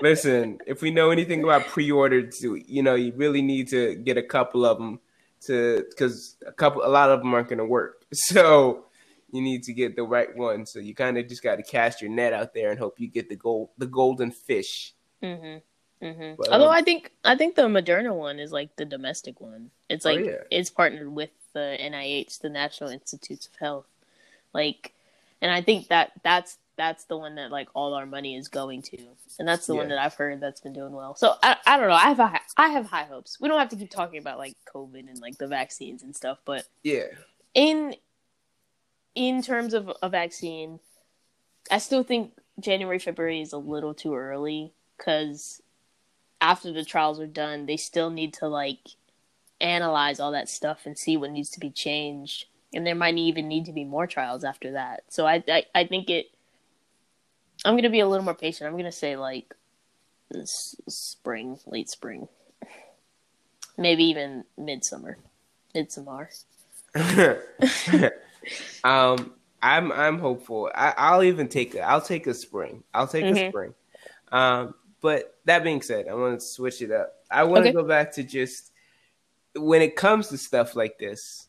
Listen, 0.00 0.58
if 0.66 0.80
we 0.80 0.92
know 0.92 1.10
anything 1.10 1.42
about 1.42 1.66
pre-orders, 1.66 2.40
you 2.42 2.82
know, 2.84 2.94
you 2.94 3.12
really 3.16 3.42
need 3.42 3.68
to 3.68 3.96
get 3.96 4.16
a 4.16 4.22
couple 4.22 4.64
of 4.64 4.78
them 4.78 5.00
to 5.46 5.84
because 5.90 6.36
a 6.46 6.52
couple, 6.52 6.84
a 6.84 6.88
lot 6.88 7.10
of 7.10 7.18
them 7.20 7.34
aren't 7.34 7.48
going 7.48 7.58
to 7.58 7.64
work. 7.64 8.04
So 8.14 8.86
you 9.30 9.42
need 9.42 9.64
to 9.64 9.74
get 9.74 9.94
the 9.94 10.02
right 10.02 10.34
one. 10.34 10.64
So 10.64 10.78
you 10.78 10.94
kind 10.94 11.18
of 11.18 11.28
just 11.28 11.42
got 11.42 11.56
to 11.56 11.62
cast 11.62 12.00
your 12.00 12.10
net 12.10 12.32
out 12.32 12.54
there 12.54 12.70
and 12.70 12.78
hope 12.78 12.98
you 12.98 13.06
get 13.06 13.28
the 13.28 13.36
gold, 13.36 13.68
the 13.76 13.86
golden 13.86 14.30
fish. 14.30 14.94
Mm-hmm. 15.22 15.58
Mm-hmm. 16.02 16.34
But, 16.38 16.48
Although 16.50 16.68
um, 16.68 16.74
I 16.74 16.82
think 16.82 17.12
I 17.24 17.36
think 17.36 17.56
the 17.56 17.62
Moderna 17.62 18.14
one 18.14 18.38
is 18.38 18.52
like 18.52 18.76
the 18.76 18.84
domestic 18.84 19.40
one. 19.40 19.70
It's 19.88 20.06
Oh, 20.06 20.10
like 20.10 20.24
yeah. 20.24 20.42
it's 20.50 20.70
partnered 20.70 21.12
with 21.12 21.30
the 21.54 21.76
NIH, 21.80 22.40
the 22.40 22.48
National 22.50 22.90
Institutes 22.90 23.46
of 23.46 23.56
Health. 23.58 23.86
Like, 24.54 24.92
and 25.42 25.50
I 25.50 25.60
think 25.62 25.88
that 25.88 26.12
that's 26.22 26.58
that's 26.76 27.04
the 27.04 27.16
one 27.16 27.34
that 27.34 27.50
like 27.50 27.68
all 27.74 27.94
our 27.94 28.06
money 28.06 28.36
is 28.36 28.46
going 28.48 28.82
to, 28.82 28.98
and 29.40 29.48
that's 29.48 29.66
the 29.66 29.74
one 29.74 29.88
that 29.88 29.98
I've 29.98 30.14
heard 30.14 30.40
that's 30.40 30.60
been 30.60 30.72
doing 30.72 30.92
well. 30.92 31.16
So 31.16 31.34
I 31.42 31.56
I 31.66 31.76
don't 31.76 31.88
know. 31.88 31.94
I 31.94 32.08
have 32.08 32.20
a, 32.20 32.40
I 32.56 32.68
have 32.68 32.86
high 32.86 33.04
hopes. 33.04 33.40
We 33.40 33.48
don't 33.48 33.58
have 33.58 33.70
to 33.70 33.76
keep 33.76 33.90
talking 33.90 34.20
about 34.20 34.38
like 34.38 34.54
COVID 34.72 35.08
and 35.08 35.18
like 35.20 35.38
the 35.38 35.48
vaccines 35.48 36.02
and 36.04 36.14
stuff, 36.14 36.38
but 36.44 36.64
Yeah, 36.84 37.06
in 37.54 37.96
in 39.16 39.42
terms 39.42 39.74
of 39.74 39.90
a 40.00 40.08
vaccine, 40.08 40.78
I 41.70 41.78
still 41.78 42.04
think 42.04 42.34
January 42.60 43.00
February 43.00 43.40
is 43.40 43.52
a 43.52 43.58
little 43.58 43.94
too 43.94 44.14
early 44.14 44.72
because 44.96 45.60
after 46.40 46.72
the 46.72 46.84
trials 46.84 47.20
are 47.20 47.26
done, 47.26 47.66
they 47.66 47.76
still 47.76 48.10
need 48.10 48.34
to 48.34 48.48
like 48.48 48.78
analyze 49.60 50.20
all 50.20 50.32
that 50.32 50.48
stuff 50.48 50.86
and 50.86 50.96
see 50.96 51.16
what 51.16 51.30
needs 51.30 51.50
to 51.50 51.60
be 51.60 51.70
changed, 51.70 52.46
and 52.72 52.86
there 52.86 52.94
might 52.94 53.16
even 53.16 53.48
need 53.48 53.64
to 53.66 53.72
be 53.72 53.84
more 53.84 54.06
trials 54.06 54.44
after 54.44 54.72
that. 54.72 55.04
So 55.08 55.26
I 55.26 55.42
I, 55.48 55.64
I 55.74 55.84
think 55.86 56.10
it. 56.10 56.26
I'm 57.64 57.76
gonna 57.76 57.90
be 57.90 58.00
a 58.00 58.08
little 58.08 58.24
more 58.24 58.34
patient. 58.34 58.68
I'm 58.70 58.76
gonna 58.76 58.92
say 58.92 59.16
like 59.16 59.54
s- 60.34 60.76
spring, 60.88 61.58
late 61.66 61.90
spring, 61.90 62.28
maybe 63.76 64.04
even 64.04 64.44
midsummer, 64.56 65.18
midsummer. 65.74 66.30
um, 68.84 69.32
I'm 69.62 69.92
I'm 69.92 70.18
hopeful. 70.18 70.70
I, 70.74 70.94
I'll 70.96 71.22
even 71.24 71.48
take 71.48 71.74
a, 71.74 71.80
I'll 71.82 72.00
take 72.00 72.26
a 72.26 72.34
spring. 72.34 72.84
I'll 72.94 73.08
take 73.08 73.26
a 73.26 73.34
Mhm. 73.34 73.48
spring. 73.48 73.74
Um, 74.32 74.74
but 75.00 75.38
that 75.44 75.62
being 75.62 75.82
said, 75.82 76.08
I 76.08 76.14
want 76.14 76.40
to 76.40 76.46
switch 76.46 76.82
it 76.82 76.90
up. 76.90 77.14
I 77.30 77.44
want 77.44 77.64
to 77.64 77.70
Okay. 77.70 77.72
go 77.72 77.84
back 77.84 78.12
to 78.12 78.22
just 78.22 78.72
when 79.54 79.82
it 79.82 79.96
comes 79.96 80.28
to 80.28 80.38
stuff 80.38 80.76
like 80.76 80.98
this, 80.98 81.48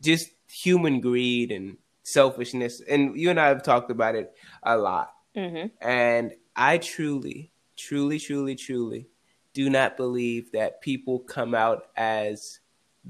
just 0.00 0.30
human 0.50 1.00
greed 1.00 1.52
and 1.52 1.76
selfishness. 2.02 2.80
And 2.80 3.16
you 3.18 3.30
and 3.30 3.40
I 3.40 3.48
have 3.48 3.62
talked 3.62 3.90
about 3.90 4.14
it 4.14 4.32
a 4.62 4.76
lot. 4.76 5.12
Mm-hmm. 5.36 5.68
And 5.86 6.32
I 6.56 6.78
truly, 6.78 7.52
truly, 7.76 8.18
truly, 8.18 8.54
truly 8.54 9.08
do 9.54 9.70
not 9.70 9.96
believe 9.96 10.52
that 10.52 10.80
people 10.80 11.18
come 11.20 11.54
out 11.54 11.86
as 11.96 12.60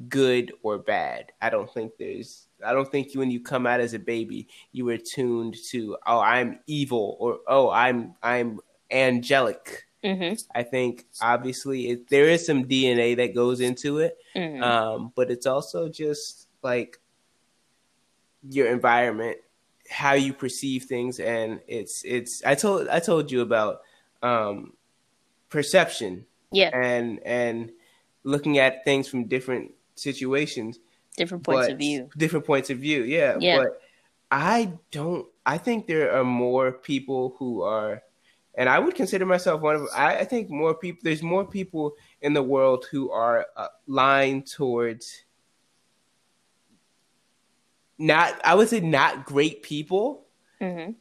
good 0.08 0.52
or 0.62 0.78
bad. 0.78 1.32
I 1.42 1.50
don't 1.50 1.72
think 1.72 1.92
there's 1.98 2.46
I 2.64 2.72
don't 2.72 2.90
think 2.90 3.12
when 3.14 3.30
you 3.30 3.40
come 3.40 3.66
out 3.66 3.80
as 3.80 3.94
a 3.94 3.98
baby, 3.98 4.48
you 4.72 4.84
were 4.84 4.96
tuned 4.96 5.56
to 5.70 5.96
oh 6.06 6.20
I'm 6.20 6.60
evil 6.66 7.16
or 7.20 7.38
oh 7.46 7.70
I'm 7.70 8.14
I'm 8.22 8.60
angelic. 8.90 9.84
Mm-hmm. 10.04 10.34
I 10.54 10.62
think 10.62 11.06
obviously 11.20 11.88
it, 11.90 12.08
there 12.08 12.26
is 12.28 12.46
some 12.46 12.64
DNA 12.64 13.16
that 13.16 13.34
goes 13.34 13.60
into 13.60 13.98
it, 13.98 14.16
Mm-hmm. 14.36 14.62
um, 14.62 15.12
but 15.16 15.30
it's 15.30 15.46
also 15.46 15.88
just 15.88 16.46
like 16.62 17.00
your 18.48 18.68
environment, 18.68 19.38
how 19.90 20.12
you 20.12 20.32
perceive 20.32 20.84
things, 20.84 21.18
and 21.18 21.60
it's 21.66 22.02
it's. 22.04 22.44
I 22.44 22.54
told 22.54 22.86
I 22.88 23.00
told 23.00 23.32
you 23.32 23.40
about 23.40 23.80
um, 24.22 24.74
perception 25.48 26.26
yeah, 26.52 26.70
and 26.72 27.20
and 27.24 27.72
looking 28.22 28.58
at 28.58 28.84
things 28.84 29.08
from 29.08 29.24
different 29.24 29.72
situations, 29.96 30.78
different 31.16 31.42
points 31.42 31.66
but- 31.66 31.72
of 31.72 31.78
view. 31.78 32.08
different 32.16 32.46
points 32.46 32.70
of 32.70 32.78
view. 32.78 33.02
Yeah, 33.02 33.36
Yeah. 33.40 33.58
but 33.58 33.82
I 34.30 34.72
don't. 34.92 35.26
I 35.44 35.58
think 35.58 35.86
there 35.88 36.12
are 36.12 36.24
more 36.24 36.70
people 36.72 37.34
who 37.38 37.62
are, 37.62 38.02
and 38.58 38.68
I 38.68 38.80
would 38.80 38.96
consider 38.96 39.24
myself 39.24 39.60
one 39.60 39.76
of. 39.76 39.88
I, 39.94 40.18
I 40.18 40.24
think 40.24 40.50
more 40.50 40.74
people. 40.74 40.98
There's 41.04 41.22
more 41.22 41.46
people 41.46 41.94
in 42.20 42.34
the 42.34 42.42
world 42.42 42.86
who 42.90 43.10
are 43.12 43.46
uh, 43.56 43.68
lying 43.86 44.42
towards. 44.42 45.24
Not, 47.98 48.40
I 48.44 48.56
would 48.56 48.68
say, 48.68 48.80
not 48.80 49.24
great 49.24 49.62
people. 49.62 50.26
Mm-hmm. 50.60 50.92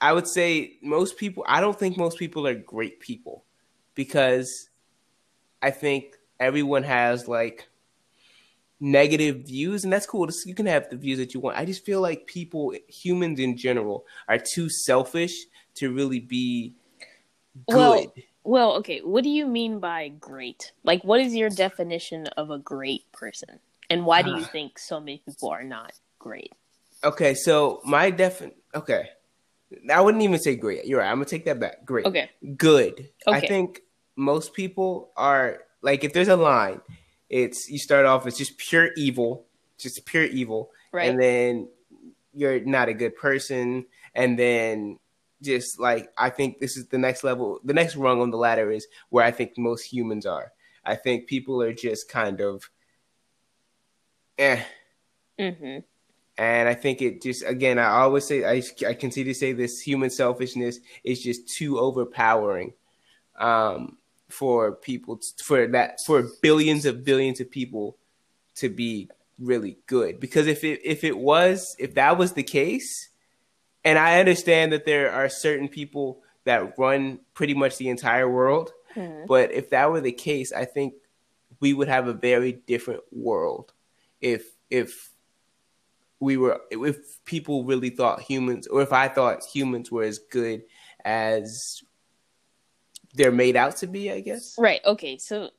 I 0.00 0.12
would 0.12 0.26
say 0.26 0.78
most 0.82 1.16
people. 1.16 1.44
I 1.46 1.60
don't 1.60 1.78
think 1.78 1.96
most 1.96 2.18
people 2.18 2.48
are 2.48 2.54
great 2.54 2.98
people, 2.98 3.44
because 3.94 4.68
I 5.62 5.70
think 5.70 6.16
everyone 6.40 6.82
has 6.82 7.28
like 7.28 7.68
negative 8.80 9.46
views, 9.46 9.84
and 9.84 9.92
that's 9.92 10.06
cool. 10.06 10.28
You 10.44 10.54
can 10.54 10.66
have 10.66 10.90
the 10.90 10.96
views 10.96 11.18
that 11.18 11.32
you 11.32 11.38
want. 11.38 11.58
I 11.58 11.64
just 11.64 11.84
feel 11.84 12.00
like 12.00 12.26
people, 12.26 12.74
humans 12.88 13.38
in 13.38 13.56
general, 13.56 14.04
are 14.28 14.38
too 14.38 14.68
selfish 14.68 15.46
to 15.74 15.92
really 15.92 16.18
be 16.18 16.74
good. 17.68 17.76
Well- 17.76 18.12
Well, 18.44 18.72
okay. 18.76 19.00
What 19.00 19.24
do 19.24 19.30
you 19.30 19.46
mean 19.46 19.78
by 19.78 20.08
great? 20.08 20.72
Like, 20.82 21.04
what 21.04 21.20
is 21.20 21.34
your 21.34 21.50
definition 21.50 22.26
of 22.38 22.50
a 22.50 22.56
great 22.58 23.10
person, 23.12 23.58
and 23.90 24.06
why 24.06 24.22
do 24.22 24.30
you 24.30 24.44
think 24.56 24.78
so 24.78 25.00
many 25.00 25.20
people 25.26 25.50
are 25.50 25.64
not 25.64 25.92
great? 26.18 26.52
okay, 27.04 27.34
so 27.34 27.80
my 27.84 28.10
defin. 28.10 28.52
Okay, 28.74 29.08
I 29.92 30.00
wouldn't 30.00 30.24
even 30.24 30.38
say 30.38 30.56
great. 30.56 30.86
You're 30.86 31.00
right. 31.00 31.10
I'm 31.10 31.16
gonna 31.18 31.26
take 31.26 31.44
that 31.44 31.60
back. 31.60 31.84
Great. 31.84 32.06
Okay. 32.06 32.30
good. 32.56 33.10
I 33.26 33.40
think 33.40 33.82
most 34.16 34.54
people 34.54 35.10
are 35.16 35.58
like 35.82 36.02
if 36.04 36.12
there's 36.14 36.28
a 36.28 36.36
line, 36.36 36.80
it's 37.28 37.68
you 37.68 37.78
start 37.78 38.06
off 38.06 38.26
as 38.26 38.38
just 38.38 38.56
pure 38.56 38.90
evil, 38.96 39.44
just 39.76 40.06
pure 40.06 40.24
evil, 40.24 40.70
Right. 40.90 41.10
and 41.10 41.20
then 41.20 41.68
you're 42.32 42.60
not 42.60 42.88
a 42.88 42.94
good 42.94 43.14
person, 43.16 43.84
and 44.14 44.38
then 44.38 44.98
just 45.42 45.78
like 45.78 46.10
I 46.16 46.30
think 46.30 46.58
this 46.58 46.76
is 46.76 46.86
the 46.88 46.98
next 46.98 47.24
level, 47.24 47.60
the 47.64 47.74
next 47.74 47.96
rung 47.96 48.20
on 48.20 48.30
the 48.30 48.36
ladder 48.36 48.70
is 48.70 48.86
where 49.10 49.24
I 49.24 49.30
think 49.30 49.56
most 49.56 49.82
humans 49.82 50.26
are. 50.26 50.52
I 50.84 50.96
think 50.96 51.26
people 51.26 51.62
are 51.62 51.72
just 51.72 52.08
kind 52.08 52.40
of, 52.40 52.68
eh. 54.38 54.62
Mm-hmm. 55.38 55.78
And 56.38 56.68
I 56.68 56.74
think 56.74 57.02
it 57.02 57.20
just 57.20 57.44
again, 57.44 57.78
I 57.78 57.88
always 58.00 58.24
say 58.24 58.44
I 58.44 58.62
I 58.86 58.94
continue 58.94 59.32
to 59.32 59.38
say 59.38 59.52
this 59.52 59.80
human 59.80 60.10
selfishness 60.10 60.78
is 61.02 61.22
just 61.22 61.48
too 61.48 61.78
overpowering 61.78 62.74
um, 63.38 63.98
for 64.28 64.72
people 64.72 65.20
for 65.42 65.66
that 65.68 66.00
for 66.04 66.28
billions 66.40 66.86
of 66.86 67.04
billions 67.04 67.40
of 67.40 67.50
people 67.50 67.96
to 68.56 68.68
be 68.68 69.08
really 69.38 69.78
good. 69.86 70.20
Because 70.20 70.46
if 70.46 70.64
it 70.64 70.80
if 70.84 71.04
it 71.04 71.18
was 71.18 71.74
if 71.78 71.94
that 71.94 72.18
was 72.18 72.32
the 72.32 72.42
case, 72.42 73.08
and 73.84 73.98
I 73.98 74.20
understand 74.20 74.72
that 74.72 74.84
there 74.84 75.12
are 75.12 75.28
certain 75.28 75.68
people 75.68 76.20
that 76.44 76.78
run 76.78 77.20
pretty 77.34 77.54
much 77.54 77.76
the 77.78 77.88
entire 77.88 78.28
world, 78.28 78.72
Mm-hmm. 78.96 79.26
but 79.26 79.52
if 79.52 79.70
that 79.70 79.90
were 79.90 80.00
the 80.00 80.12
case, 80.12 80.52
I 80.52 80.64
think 80.64 80.94
we 81.60 81.74
would 81.74 81.88
have 81.88 82.08
a 82.08 82.12
very 82.14 82.52
different 82.52 83.02
world 83.12 83.72
if 84.20 84.44
if 84.70 85.10
we 86.20 86.36
were 86.36 86.60
if 86.70 87.22
people 87.24 87.64
really 87.64 87.90
thought 87.90 88.22
humans 88.22 88.66
or 88.66 88.82
if 88.82 88.92
I 88.92 89.08
thought 89.08 89.44
humans 89.44 89.92
were 89.92 90.02
as 90.04 90.18
good 90.18 90.62
as 91.04 91.82
they're 93.14 93.30
made 93.30 93.56
out 93.56 93.76
to 93.78 93.86
be, 93.86 94.10
I 94.10 94.20
guess. 94.20 94.56
Right. 94.58 94.80
Okay. 94.84 95.18
So, 95.18 95.50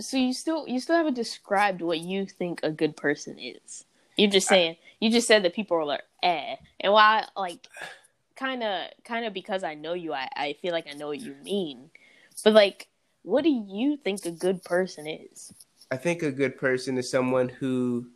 so 0.00 0.16
you 0.16 0.32
still 0.32 0.68
you 0.68 0.80
still 0.80 0.96
haven't 0.96 1.14
described 1.14 1.80
what 1.80 2.00
you 2.00 2.26
think 2.26 2.60
a 2.62 2.70
good 2.70 2.96
person 2.96 3.38
is. 3.38 3.84
You're 4.16 4.30
just 4.30 4.48
saying 4.48 4.76
you 5.00 5.10
just 5.10 5.26
said 5.26 5.42
that 5.42 5.54
people 5.54 5.76
are 5.76 5.84
eh, 6.24 6.56
and 6.80 6.92
why 6.92 7.26
like 7.36 7.68
kind 8.36 8.62
of 8.62 8.88
kind 9.04 9.24
of 9.26 9.32
because 9.32 9.62
I 9.62 9.74
know 9.74 9.92
you, 9.92 10.12
I 10.12 10.28
I 10.36 10.56
feel 10.60 10.72
like 10.72 10.86
I 10.90 10.94
know 10.94 11.08
what 11.08 11.20
you 11.20 11.36
mean, 11.44 11.90
but 12.42 12.52
like, 12.52 12.88
what 13.22 13.44
do 13.44 13.50
you 13.50 13.96
think 13.96 14.24
a 14.26 14.32
good 14.32 14.64
person 14.64 15.06
is? 15.06 15.52
I 15.90 15.96
think 15.96 16.22
a 16.22 16.32
good 16.32 16.58
person 16.58 16.98
is 16.98 17.10
someone 17.10 17.48
who 17.48 18.08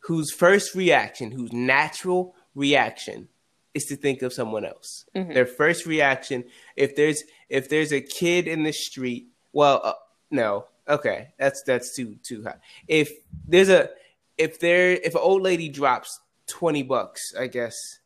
whose 0.00 0.30
first 0.30 0.74
reaction, 0.74 1.32
whose 1.32 1.52
natural 1.52 2.34
reaction 2.54 3.28
is 3.72 3.86
to 3.86 3.96
think 3.96 4.22
of 4.22 4.32
someone 4.32 4.64
else. 4.64 5.06
Mhm. 5.16 5.34
Their 5.34 5.46
first 5.46 5.86
reaction, 5.86 6.44
if 6.76 6.94
there's 6.94 7.24
if 7.48 7.68
there's 7.68 7.92
a 7.92 8.00
kid 8.00 8.46
in 8.46 8.62
the 8.62 8.72
street, 8.72 9.26
well, 9.52 9.80
uh, 9.82 9.94
no, 10.30 10.66
okay, 10.88 11.32
that's 11.38 11.62
that's 11.62 11.96
too 11.96 12.16
too 12.22 12.44
high. 12.44 12.58
If 12.86 13.10
there's 13.48 13.70
a 13.70 13.90
if 14.38 14.60
there 14.60 14.92
if 14.92 15.14
an 15.14 15.20
old 15.22 15.42
lady 15.42 15.68
drops 15.68 16.20
twenty 16.46 16.82
bucks, 16.82 17.34
I 17.38 17.46
guess, 17.46 18.00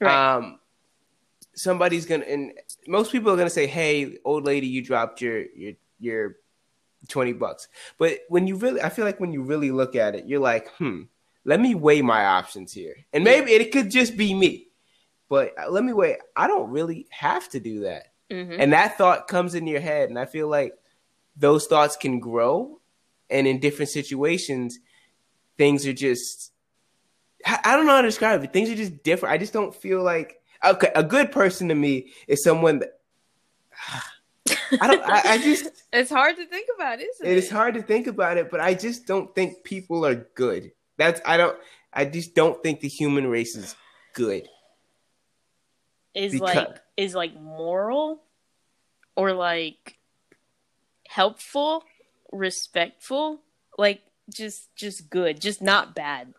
Right. 0.00 0.34
um, 0.36 0.58
somebody's 1.54 2.06
gonna 2.06 2.24
and 2.24 2.52
most 2.86 3.12
people 3.12 3.30
are 3.32 3.36
gonna 3.36 3.50
say, 3.50 3.66
"Hey, 3.66 4.18
old 4.24 4.44
lady, 4.44 4.66
you 4.66 4.82
dropped 4.82 5.20
your 5.20 5.42
your 5.54 5.72
your 6.00 6.36
twenty 7.08 7.32
bucks." 7.32 7.68
But 7.98 8.20
when 8.28 8.46
you 8.46 8.56
really, 8.56 8.82
I 8.82 8.88
feel 8.88 9.04
like 9.04 9.20
when 9.20 9.32
you 9.32 9.42
really 9.42 9.70
look 9.70 9.94
at 9.96 10.14
it, 10.14 10.26
you're 10.26 10.40
like, 10.40 10.68
"Hmm, 10.78 11.02
let 11.44 11.60
me 11.60 11.74
weigh 11.74 12.02
my 12.02 12.24
options 12.24 12.72
here," 12.72 12.96
and 13.12 13.22
maybe 13.24 13.52
it 13.52 13.70
could 13.72 13.90
just 13.90 14.16
be 14.16 14.34
me. 14.34 14.68
But 15.28 15.52
uh, 15.58 15.70
let 15.70 15.84
me 15.84 15.92
weigh. 15.92 16.18
I 16.36 16.46
don't 16.46 16.70
really 16.70 17.06
have 17.10 17.48
to 17.50 17.60
do 17.60 17.80
that, 17.80 18.12
Mhm. 18.30 18.56
and 18.58 18.72
that 18.72 18.98
thought 18.98 19.28
comes 19.28 19.54
in 19.54 19.66
your 19.66 19.80
head, 19.80 20.08
and 20.08 20.18
I 20.18 20.26
feel 20.26 20.48
like 20.48 20.74
those 21.36 21.66
thoughts 21.66 21.96
can 21.96 22.20
grow, 22.20 22.80
and 23.30 23.46
in 23.46 23.58
different 23.60 23.90
situations, 23.90 24.78
things 25.56 25.86
are 25.86 25.92
just. 25.92 26.50
I 27.44 27.60
I 27.64 27.76
don't 27.76 27.86
know 27.86 27.92
how 27.92 28.02
to 28.02 28.08
describe 28.08 28.42
it. 28.42 28.52
Things 28.52 28.70
are 28.70 28.74
just 28.74 29.02
different. 29.02 29.34
I 29.34 29.38
just 29.38 29.52
don't 29.52 29.74
feel 29.74 30.02
like 30.02 30.40
okay. 30.64 30.90
A 30.94 31.02
good 31.02 31.32
person 31.32 31.68
to 31.68 31.74
me 31.74 32.12
is 32.26 32.42
someone 32.42 32.80
that 32.80 33.00
I 34.80 34.86
don't. 34.86 35.02
I, 35.02 35.22
I 35.32 35.38
just 35.38 35.66
it's 35.92 36.10
hard 36.10 36.36
to 36.36 36.46
think 36.46 36.68
about, 36.74 37.00
isn't 37.00 37.26
it? 37.26 37.32
it 37.32 37.38
is 37.38 37.50
hard 37.50 37.74
to 37.74 37.82
think 37.82 38.06
about 38.06 38.36
it, 38.36 38.50
but 38.50 38.60
I 38.60 38.74
just 38.74 39.06
don't 39.06 39.34
think 39.34 39.64
people 39.64 40.04
are 40.06 40.14
good. 40.14 40.72
That's 40.96 41.20
I 41.24 41.36
don't. 41.36 41.58
I 41.92 42.04
just 42.04 42.34
don't 42.34 42.62
think 42.62 42.80
the 42.80 42.88
human 42.88 43.26
race 43.26 43.56
is 43.56 43.76
good. 44.12 44.48
Is 46.14 46.32
because- 46.32 46.54
like 46.54 46.80
is 46.96 47.14
like 47.14 47.34
moral 47.34 48.22
or 49.16 49.32
like 49.32 49.98
helpful, 51.08 51.84
respectful, 52.32 53.40
like 53.78 54.02
just 54.28 54.74
just 54.76 55.10
good, 55.10 55.40
just 55.40 55.62
not 55.62 55.94
bad. 55.94 56.34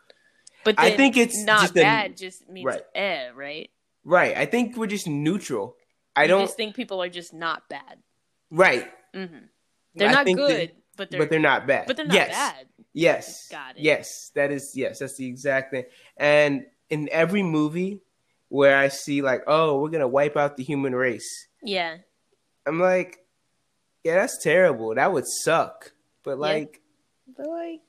But 0.66 0.76
I 0.78 0.92
think 0.98 1.16
it's 1.16 1.42
not 1.44 1.62
just 1.62 1.78
a- 1.78 1.82
bad. 1.82 2.18
just 2.18 2.50
means 2.50 2.66
right. 2.66 2.82
eh, 2.94 3.30
right? 3.34 3.70
Right. 4.04 4.36
I 4.36 4.46
think 4.46 4.76
we're 4.76 4.88
just 4.88 5.08
neutral. 5.08 5.78
I 6.16 6.24
You 6.24 6.28
don't. 6.30 6.42
just 6.42 6.58
think 6.58 6.76
people 6.76 7.02
are 7.02 7.08
just 7.10 7.34
not 7.34 7.70
bad. 7.70 8.00
right. 8.52 8.92
Mm-hmm. 9.16 9.46
They're 9.96 10.10
I 10.10 10.12
not 10.12 10.26
good, 10.26 10.70
that- 10.70 10.76
but 10.98 11.10
they're 11.10 11.20
but 11.22 11.30
they're 11.30 11.40
not 11.40 11.66
bad. 11.68 11.88
but 11.88 11.96
they're 11.96 12.06
not 12.06 12.14
yes. 12.16 12.30
bad. 12.32 12.66
Yes. 12.94 13.48
Got 13.50 13.78
it. 13.78 13.84
Yes. 13.84 14.32
That 14.36 14.52
is 14.52 14.74
yes. 14.76 15.00
That's 15.00 15.16
the 15.18 15.26
exact 15.28 15.72
thing. 15.72 15.86
And 16.18 16.66
in 16.90 17.08
every 17.12 17.44
movie 17.44 18.02
where 18.50 18.78
I 18.78 18.90
see 18.90 19.22
like, 19.22 19.44
oh, 19.48 19.80
we're 19.82 19.90
gonna 19.90 20.08
wipe 20.08 20.36
out 20.38 20.58
the 20.58 20.64
human 20.64 20.94
race, 20.96 21.28
Yeah. 21.64 21.98
I'm 22.66 22.80
like, 22.80 23.20
yeah, 24.04 24.16
that's 24.16 24.42
terrible. 24.44 24.96
That 24.96 25.12
would 25.14 25.26
suck. 25.28 25.94
But 26.24 26.40
like, 26.40 26.82
But 27.38 27.48
like 27.48 27.82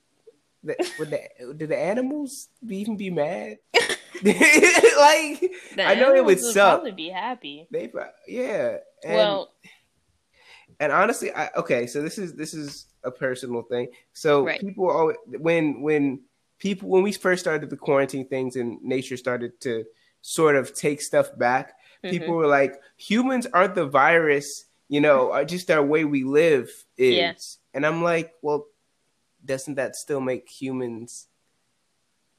would 0.99 1.11
the 1.11 1.54
did 1.56 1.68
the 1.68 1.78
animals 1.78 2.49
be, 2.64 2.78
even 2.78 2.96
be 2.96 3.11
mad? 3.11 3.58
like, 4.25 5.52
I 5.78 5.94
know 5.94 6.14
it 6.14 6.25
would 6.25 6.38
animals 6.38 6.54
suck. 6.54 6.76
probably 6.76 6.92
be 6.92 7.08
happy. 7.08 7.66
they, 7.70 7.90
yeah. 8.26 8.78
And, 9.04 9.14
well, 9.14 9.52
and 10.80 10.92
honestly, 10.92 11.32
I, 11.35 11.50
okay, 11.56 11.87
so 11.87 12.02
this 12.02 12.18
is 12.18 12.35
this 12.35 12.54
is 12.54 12.87
a 13.04 13.11
personal 13.11 13.62
thing. 13.62 13.88
So 14.12 14.44
Right. 14.44 14.61
people 14.61 14.90
always 14.90 15.16
when 15.26 15.80
when 15.80 16.20
people 16.58 16.88
when 16.88 17.02
we 17.02 17.12
first 17.12 17.40
started 17.42 17.70
the 17.70 17.76
quarantine 17.76 18.28
things 18.28 18.56
and 18.56 18.82
nature 18.82 19.16
started 19.16 19.61
to 19.61 19.85
sort 20.23 20.56
of 20.56 20.75
take 20.75 21.00
stuff 21.00 21.37
back, 21.38 21.75
people 22.02 22.28
mhm. 22.28 22.37
were 22.37 22.46
like, 22.46 22.80
humans 22.96 23.46
aren't 23.52 23.75
the 23.75 23.87
virus, 23.87 24.66
you 24.88 25.00
know, 25.00 25.32
are 25.32 25.44
just 25.44 25.70
our 25.70 25.85
way 25.85 26.04
we 26.04 26.25
live 26.25 26.70
is. 26.96 27.14
Yeah. 27.16 27.32
And 27.75 27.87
I'm 27.87 28.02
like, 28.02 28.32
well, 28.42 28.66
doesn't 29.46 29.76
that 29.76 29.96
still 29.96 30.20
make 30.20 30.48
humans 30.48 31.28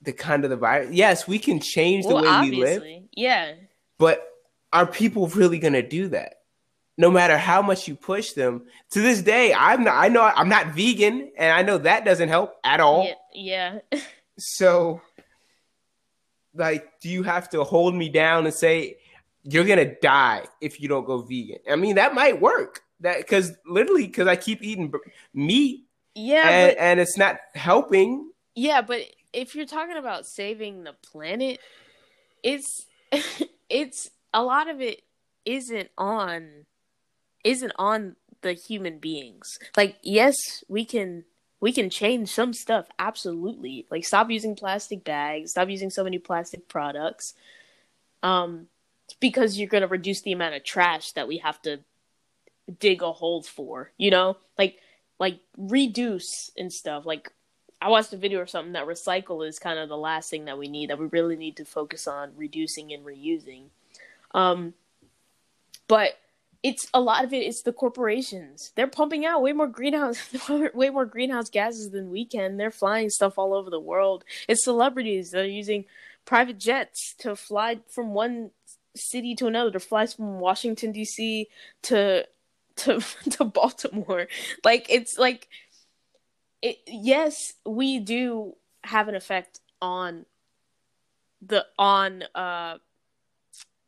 the 0.02 0.14
kind 0.14 0.44
of 0.44 0.50
the 0.50 0.58
virus? 0.58 0.92
Yes, 0.92 1.28
we 1.28 1.40
can 1.40 1.60
change 1.60 2.06
the 2.06 2.16
well, 2.16 2.42
way 2.42 2.50
we 2.50 2.58
live, 2.58 2.84
yeah. 3.16 3.54
but 3.98 4.28
are 4.72 4.86
people 4.86 5.28
really 5.28 5.60
going 5.60 5.74
to 5.74 5.88
do 5.88 6.10
that? 6.10 6.36
No 7.00 7.12
matter 7.12 7.38
how 7.38 7.62
much 7.62 7.88
you 7.88 7.96
push 7.96 8.32
them, 8.32 8.64
to 8.92 9.02
this 9.02 9.22
day, 9.22 9.54
I'm 9.54 9.84
not. 9.84 9.96
I 9.96 10.08
know 10.08 10.24
I'm 10.24 10.50
not 10.50 10.74
vegan, 10.74 11.32
and 11.38 11.54
I 11.54 11.62
know 11.62 11.78
that 11.78 12.06
doesn't 12.06 12.30
help 12.30 12.56
at 12.64 12.80
all. 12.80 13.06
Yeah, 13.34 13.80
yeah. 13.92 14.00
So, 14.40 15.02
like, 16.54 17.00
do 17.02 17.10
you 17.10 17.24
have 17.24 17.50
to 17.50 17.64
hold 17.64 17.96
me 17.96 18.08
down 18.08 18.46
and 18.46 18.54
say 18.54 18.98
you're 19.42 19.66
gonna 19.66 19.96
die 20.00 20.44
if 20.62 20.80
you 20.80 20.88
don't 20.88 21.06
go 21.06 21.24
vegan? 21.24 21.58
I 21.68 21.76
mean, 21.76 21.96
that 21.96 22.14
might 22.14 22.40
work. 22.40 22.84
That 23.00 23.18
because 23.18 23.54
literally, 23.66 24.06
because 24.06 24.28
I 24.28 24.36
keep 24.36 24.62
eating 24.62 24.94
meat 25.34 25.87
yeah, 26.18 26.50
and, 26.50 26.76
but 26.76 26.84
and 26.84 27.00
it's 27.00 27.18
not 27.18 27.38
helping. 27.56 28.32
yeah, 28.56 28.82
but 28.82 29.02
if 29.34 29.56
you're 29.56 29.66
talking 29.66 29.98
about 29.98 30.26
saving 30.26 30.84
the 30.84 30.94
planet, 30.94 31.60
it's 32.44 32.86
it's 33.70 34.10
a 34.34 34.44
lot 34.44 34.70
of 34.70 34.82
it 34.82 35.02
isn't 35.46 35.90
on 35.98 36.66
isn't 37.44 37.74
on 37.78 38.16
the 38.42 38.54
human 38.54 39.00
beings. 39.00 39.58
Like, 39.76 39.98
yes, 40.02 40.36
we 40.68 40.86
can 40.86 41.26
we 41.60 41.72
can 41.72 41.90
change 41.90 42.30
some 42.30 42.54
stuff, 42.54 42.88
absolutely. 43.00 43.88
Like 43.90 44.06
stop 44.06 44.30
using 44.30 44.56
plastic 44.56 45.04
bags, 45.04 45.52
stop 45.52 45.70
using 45.70 45.90
so 45.90 46.04
many 46.04 46.20
plastic 46.20 46.68
products. 46.68 47.34
Um 48.24 48.68
because 49.20 49.58
you're 49.58 49.70
gonna 49.70 49.88
reduce 49.88 50.22
the 50.22 50.34
amount 50.34 50.56
of 50.56 50.64
trash 50.64 51.12
that 51.14 51.28
we 51.28 51.38
have 51.38 51.62
to 51.64 51.80
dig 52.80 53.02
a 53.02 53.12
hole 53.12 53.42
for, 53.42 53.92
you 53.98 54.12
know? 54.12 54.38
Like 54.58 54.78
like 55.20 55.40
reduce 55.58 56.52
and 56.58 56.72
stuff. 56.72 57.06
Like 57.06 57.32
I 57.82 57.90
watched 57.90 58.14
a 58.14 58.18
video 58.18 58.40
or 58.40 58.48
something 58.48 58.74
that 58.74 58.88
recycle 58.88 59.48
is 59.48 59.60
kind 59.60 59.80
of 59.80 59.90
the 59.90 59.98
last 59.98 60.30
thing 60.30 60.46
that 60.46 60.58
we 60.58 60.68
need 60.68 60.90
that 60.90 61.00
we 61.00 61.08
really 61.08 61.36
need 61.36 61.58
to 61.58 61.66
focus 61.66 62.08
on 62.08 62.32
reducing 62.36 62.92
and 62.94 63.06
reusing. 63.06 63.66
Um, 64.34 64.74
but 65.88 66.18
it's 66.64 66.90
a 66.94 67.00
lot 67.00 67.24
of 67.24 67.34
it. 67.34 67.46
It's 67.46 67.62
the 67.62 67.72
corporations. 67.72 68.72
They're 68.76 68.88
pumping 68.88 69.26
out 69.26 69.42
way 69.42 69.54
more 69.54 69.68
greenhouse, 69.68 70.20
way 70.50 70.90
more 70.90 71.06
greenhouse 71.06 71.50
gases 71.50 71.92
than 71.92 72.10
we 72.10 72.26
can. 72.26 72.58
They're 72.58 72.72
flying 72.72 73.10
stuff 73.10 73.38
all 73.38 73.54
over 73.54 73.70
the 73.70 73.80
world. 73.80 74.24
It's 74.48 74.64
celebrities 74.64 75.32
that 75.32 75.42
are 75.42 75.48
using 75.48 75.86
private 76.26 76.58
jets 76.58 77.16
to 77.20 77.36
fly 77.36 77.80
from 77.90 78.14
one 78.14 78.52
city 78.96 79.36
to 79.36 79.48
another. 79.48 79.72
To 79.72 79.80
fly 79.80 80.08
from 80.08 80.40
Washington 80.40 80.92
D.C. 80.92 81.48
to 81.84 82.28
to 82.78 83.00
to 83.32 83.46
Baltimore. 83.46 84.28
Like 84.64 84.88
it's 84.90 85.18
like 85.18 85.48
it, 86.62 86.78
yes, 86.88 87.54
we 87.66 88.00
do 88.00 88.56
have 88.84 89.08
an 89.08 89.16
effect 89.16 89.60
on 89.82 90.26
the 91.42 91.66
on 91.78 92.24
uh 92.34 92.78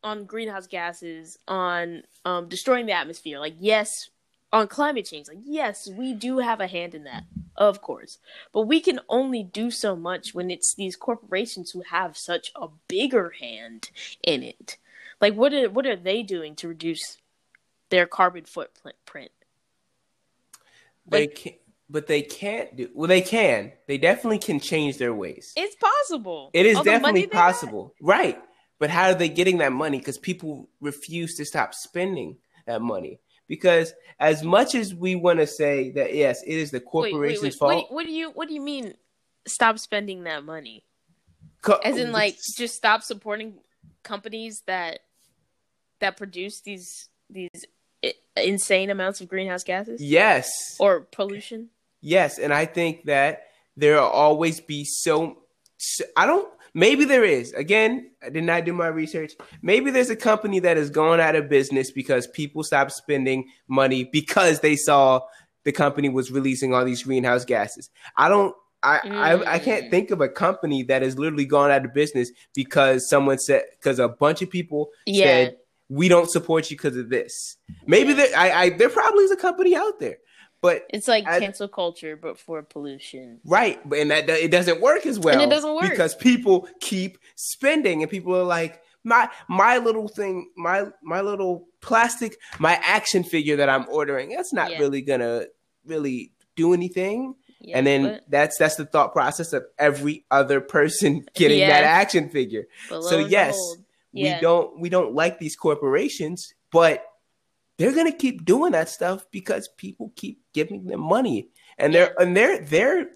on 0.02 0.24
greenhouse 0.24 0.66
gases, 0.66 1.38
on 1.48 2.02
um 2.24 2.48
destroying 2.48 2.86
the 2.86 2.92
atmosphere. 2.92 3.38
Like 3.38 3.56
yes, 3.58 4.10
on 4.52 4.68
climate 4.68 5.06
change. 5.06 5.28
Like 5.28 5.38
yes, 5.44 5.88
we 5.88 6.12
do 6.12 6.38
have 6.38 6.60
a 6.60 6.66
hand 6.66 6.94
in 6.94 7.04
that. 7.04 7.24
Of 7.56 7.82
course. 7.82 8.18
But 8.52 8.62
we 8.62 8.80
can 8.80 9.00
only 9.08 9.42
do 9.42 9.70
so 9.70 9.94
much 9.94 10.34
when 10.34 10.50
it's 10.50 10.74
these 10.74 10.96
corporations 10.96 11.72
who 11.72 11.82
have 11.90 12.16
such 12.16 12.52
a 12.56 12.68
bigger 12.88 13.34
hand 13.40 13.90
in 14.22 14.42
it. 14.42 14.78
Like 15.20 15.34
what 15.34 15.52
are 15.52 15.68
what 15.68 15.86
are 15.86 15.96
they 15.96 16.22
doing 16.22 16.54
to 16.56 16.68
reduce 16.68 17.18
their 17.90 18.06
carbon 18.06 18.44
footprint? 18.44 19.30
They 21.06 21.20
Like- 21.22 21.34
can, 21.34 21.52
but 21.88 22.06
they 22.06 22.22
can't 22.22 22.74
do. 22.76 22.90
Well, 22.94 23.08
they 23.08 23.20
can. 23.20 23.72
They 23.86 23.98
definitely 23.98 24.38
can 24.38 24.60
change 24.60 24.98
their 24.98 25.12
ways. 25.14 25.52
It's 25.56 25.76
possible. 25.76 26.50
It 26.52 26.66
is 26.66 26.76
All 26.76 26.84
definitely 26.84 27.26
possible, 27.26 27.94
right? 28.00 28.40
But 28.78 28.90
how 28.90 29.08
are 29.10 29.14
they 29.14 29.28
getting 29.28 29.58
that 29.58 29.72
money? 29.72 29.98
Because 29.98 30.18
people 30.18 30.70
refuse 30.80 31.36
to 31.36 31.44
stop 31.44 31.74
spending 31.74 32.38
that 32.66 32.80
money. 32.80 33.20
Because 33.46 33.92
as 34.20 34.44
much 34.44 34.74
as 34.76 34.94
we 34.94 35.16
want 35.16 35.40
to 35.40 35.46
say 35.46 35.90
that 35.90 36.14
yes, 36.14 36.42
it 36.44 36.54
is 36.54 36.70
the 36.70 36.80
corporation's 36.80 37.42
wait, 37.42 37.42
wait. 37.42 37.54
fault. 37.58 37.72
What, 37.74 37.88
do- 37.88 37.94
what 37.94 38.06
do 38.06 38.12
you 38.12 38.30
what 38.30 38.48
do 38.48 38.54
you 38.54 38.60
mean? 38.62 38.94
Stop 39.46 39.78
spending 39.78 40.24
that 40.24 40.44
money, 40.44 40.84
co- 41.62 41.80
as 41.82 41.96
in 41.96 42.12
like 42.12 42.36
just 42.56 42.76
stop 42.76 43.02
supporting 43.02 43.54
companies 44.02 44.62
that 44.66 45.00
that 45.98 46.16
produce 46.16 46.60
these 46.60 47.08
these 47.30 47.48
insane 48.36 48.90
amounts 48.90 49.20
of 49.20 49.28
greenhouse 49.28 49.64
gases 49.64 50.00
yes, 50.02 50.50
or 50.78 51.00
pollution. 51.12 51.68
yes, 52.00 52.38
and 52.38 52.52
I 52.52 52.66
think 52.66 53.04
that 53.04 53.42
there 53.76 53.94
will 53.96 54.08
always 54.08 54.60
be 54.60 54.84
so, 54.84 55.38
so. 55.78 56.04
I 56.16 56.26
don't. 56.26 56.48
Maybe 56.72 57.04
there 57.04 57.24
is. 57.24 57.52
Again, 57.54 58.12
I 58.24 58.30
did 58.30 58.44
not 58.44 58.64
do 58.64 58.72
my 58.72 58.86
research. 58.86 59.32
Maybe 59.60 59.90
there's 59.90 60.08
a 60.10 60.14
company 60.16 60.60
that 60.60 60.76
has 60.76 60.88
gone 60.88 61.18
out 61.18 61.34
of 61.34 61.48
business 61.48 61.90
because 61.90 62.28
people 62.28 62.62
stopped 62.62 62.92
spending 62.92 63.48
money 63.66 64.04
because 64.04 64.60
they 64.60 64.76
saw 64.76 65.20
the 65.64 65.72
company 65.72 66.08
was 66.08 66.30
releasing 66.30 66.72
all 66.72 66.84
these 66.84 67.02
greenhouse 67.02 67.44
gases. 67.44 67.90
I 68.16 68.28
don't. 68.28 68.54
I, 68.82 69.00
I 69.04 69.54
I 69.54 69.58
can't 69.58 69.86
Mm. 69.86 69.90
think 69.90 70.10
of 70.10 70.20
a 70.22 70.28
company 70.28 70.84
that 70.84 71.02
has 71.02 71.18
literally 71.18 71.44
gone 71.44 71.70
out 71.70 71.84
of 71.84 71.92
business 71.92 72.30
because 72.54 73.06
someone 73.10 73.38
said 73.38 73.64
because 73.72 73.98
a 73.98 74.08
bunch 74.08 74.40
of 74.40 74.48
people 74.48 74.88
Yeah, 75.04 75.24
said 75.24 75.56
we 75.90 76.08
don't 76.08 76.30
support 76.30 76.70
you 76.70 76.76
because 76.78 76.96
of 76.96 77.10
this. 77.10 77.56
Maybe 77.86 78.10
Yeah. 78.10 78.14
there 78.16 78.38
I, 78.38 78.50
I 78.52 78.68
there 78.70 78.88
probably 78.88 79.24
is 79.24 79.30
a 79.32 79.36
company 79.36 79.76
out 79.76 79.98
there, 80.00 80.16
but 80.62 80.84
it's 80.90 81.08
like 81.08 81.26
I- 81.26 81.40
cancel 81.40 81.68
culture, 81.68 82.16
but 82.16 82.38
for 82.38 82.62
pollution. 82.62 83.40
Right, 83.44 83.78
but 83.86 83.98
and 83.98 84.10
that 84.10 84.30
it 84.30 84.50
doesn't 84.50 84.80
work 84.80 85.04
as 85.04 85.18
well. 85.18 85.34
And 85.34 85.42
it 85.42 85.54
doesn't 85.54 85.74
work. 85.74 85.90
because 85.90 86.14
people 86.14 86.68
keep 86.80 87.18
spending, 87.34 88.02
and 88.02 88.10
people 88.10 88.34
are 88.36 88.44
like, 88.44 88.80
my 89.04 89.28
my 89.48 89.78
little 89.78 90.08
thing, 90.08 90.48
my 90.56 90.86
my 91.02 91.20
little 91.22 91.66
plastic, 91.80 92.36
my 92.58 92.78
action 92.84 93.24
figure 93.24 93.56
that 93.56 93.68
I'm 93.68 93.86
ordering, 93.90 94.30
that's 94.30 94.52
not 94.52 94.70
Yeah. 94.70 94.78
really 94.78 95.02
gonna 95.02 95.46
really 95.84 96.32
do 96.56 96.72
anything. 96.72 97.34
Yeah, 97.62 97.76
and 97.78 97.86
then 97.86 98.02
but- 98.04 98.22
that's 98.28 98.56
that's 98.58 98.76
the 98.76 98.86
thought 98.86 99.12
process 99.12 99.52
of 99.52 99.64
every 99.78 100.24
other 100.30 100.60
person 100.60 101.24
getting 101.34 101.60
that 101.60 101.84
action 101.84 102.28
figure. 102.30 102.64
so 102.88 103.18
yes, 103.18 103.52
behold, 103.56 103.79
yeah, 104.12 104.36
We 104.36 104.40
don't 104.40 104.80
we 104.80 104.88
don't 104.88 105.14
like 105.14 105.38
these 105.38 105.56
corporations, 105.56 106.54
but 106.72 107.04
they're 107.78 107.94
gonna 107.94 108.12
keep 108.12 108.44
doing 108.44 108.72
that 108.72 108.88
stuff 108.88 109.24
because 109.30 109.68
people 109.76 110.12
keep 110.16 110.42
giving 110.52 110.84
them 110.86 111.00
money. 111.00 111.48
And 111.78 111.94
their 111.94 112.20
and 112.20 112.36
their 112.36 112.60
their 112.60 113.08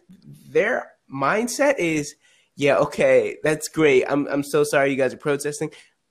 their 0.50 0.92
mindset 1.12 1.74
is, 1.78 2.14
yeah, 2.57 2.78
okay, 2.78 3.37
that's 3.42 3.68
great. 3.68 4.04
I'm 4.09 4.26
I'm 4.28 4.42
so 4.42 4.64
sorry 4.64 4.90
you 4.90 4.96
guys 4.96 5.12
are 5.12 5.18
protesting. 5.18 5.70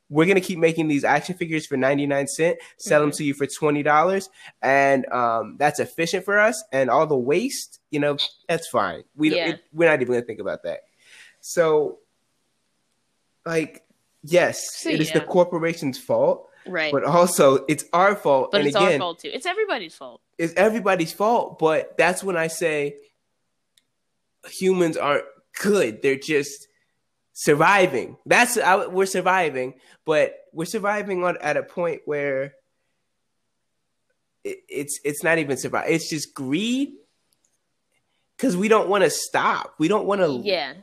We're 0.10 0.26
gonna 0.28 0.42
keep 0.42 0.60
making 0.60 0.90
these 0.90 1.04
action 1.04 1.36
figures 1.36 1.66
for 1.66 1.76
99 1.78 2.28
cent, 2.28 2.60
sell 2.78 3.02
them 3.02 3.10
Mhm. 3.10 3.18
to 3.18 3.24
you 3.24 3.34
for 3.34 3.48
twenty 3.48 3.82
dollars, 3.82 4.30
and 4.62 5.08
um, 5.12 5.56
that's 5.58 5.80
efficient 5.80 6.24
for 6.24 6.38
us. 6.38 6.64
And 6.72 6.92
all 6.92 7.08
the 7.08 7.18
waste, 7.18 7.80
you 7.90 8.00
know, 8.00 8.18
that's 8.48 8.68
fine. 8.68 9.04
We 9.16 9.34
Yeah. 9.36 9.50
it, 9.52 9.62
we're 9.72 9.90
not 9.90 10.02
even 10.02 10.14
gonna 10.14 10.26
think 10.26 10.40
about 10.42 10.62
that. 10.64 10.82
So, 11.40 12.00
like, 13.46 13.84
yes, 14.24 14.82
So, 14.82 14.90
it 14.90 15.02
is 15.02 15.12
the 15.12 15.22
corporation's 15.22 15.98
fault, 16.00 16.50
right. 16.66 16.92
but 16.92 17.04
also 17.04 17.66
it's 17.68 17.86
our 17.94 18.16
fault. 18.16 18.52
But 18.52 18.60
and 18.62 18.68
it's 18.68 18.76
again, 18.76 18.94
our 18.94 19.00
fault 19.00 19.20
too. 19.20 19.30
It's 19.34 19.46
everybody's 19.46 19.96
fault. 19.96 20.22
it's 20.38 20.54
everybody's 20.56 21.14
fault. 21.14 21.60
But 21.60 21.98
that's 21.98 22.24
when 22.24 22.38
I 22.38 22.48
say 22.48 22.96
humans 24.50 24.98
aren't 24.98 25.26
good. 25.62 26.02
They're 26.02 26.16
just 26.18 26.68
surviving. 27.34 28.18
That's 28.26 28.58
I, 28.58 28.88
we're 28.88 29.06
surviving, 29.06 29.76
but 30.06 30.36
we're 30.54 30.66
surviving 30.66 31.24
on 31.24 31.38
at 31.42 31.58
a 31.58 31.64
point 31.64 32.02
where 32.06 32.54
it, 34.44 34.60
it's 34.70 35.00
it's 35.04 35.24
not 35.24 35.38
even 35.38 35.58
survive. 35.58 35.86
It's 35.90 36.10
just 36.10 36.34
greed. 36.34 36.94
Because 38.36 38.58
we 38.58 38.68
don't 38.68 38.90
want 38.90 39.04
to 39.04 39.10
stop. 39.10 39.76
We 39.78 39.88
don't 39.88 40.06
want 40.06 40.22
to. 40.22 40.42
Yeah. 40.44 40.74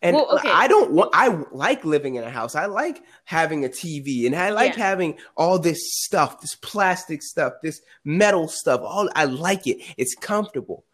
And 0.00 0.16
Well, 0.16 0.36
okay. 0.36 0.50
I 0.50 0.68
don't 0.68 0.92
want. 0.92 1.10
I 1.12 1.28
like 1.52 1.84
living 1.84 2.14
in 2.14 2.24
a 2.24 2.30
house. 2.30 2.54
I 2.54 2.66
like 2.66 3.02
having 3.24 3.64
a 3.64 3.68
TV, 3.68 4.26
and 4.26 4.34
I 4.34 4.50
like 4.50 4.76
Yeah. 4.76 4.84
having 4.84 5.18
all 5.36 5.58
this 5.58 5.80
stuff, 6.04 6.40
this 6.40 6.54
plastic 6.56 7.22
stuff, 7.22 7.54
this 7.62 7.80
metal 8.04 8.48
stuff. 8.48 8.80
All 8.82 9.08
I 9.14 9.24
like 9.24 9.66
it. 9.66 9.78
It's 9.96 10.14
comfortable, 10.14 10.84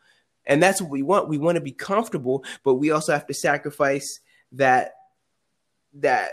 and 0.47 0.63
that's 0.63 0.81
what 0.81 0.91
we 0.91 1.03
want. 1.03 1.29
We 1.29 1.39
want 1.39 1.57
to 1.57 1.63
be 1.63 1.73
comfortable, 1.73 2.45
but 2.65 2.75
we 2.75 2.91
also 2.91 3.13
have 3.13 3.27
to 3.27 3.35
sacrifice 3.35 4.21
that. 4.53 4.93
That 5.95 6.33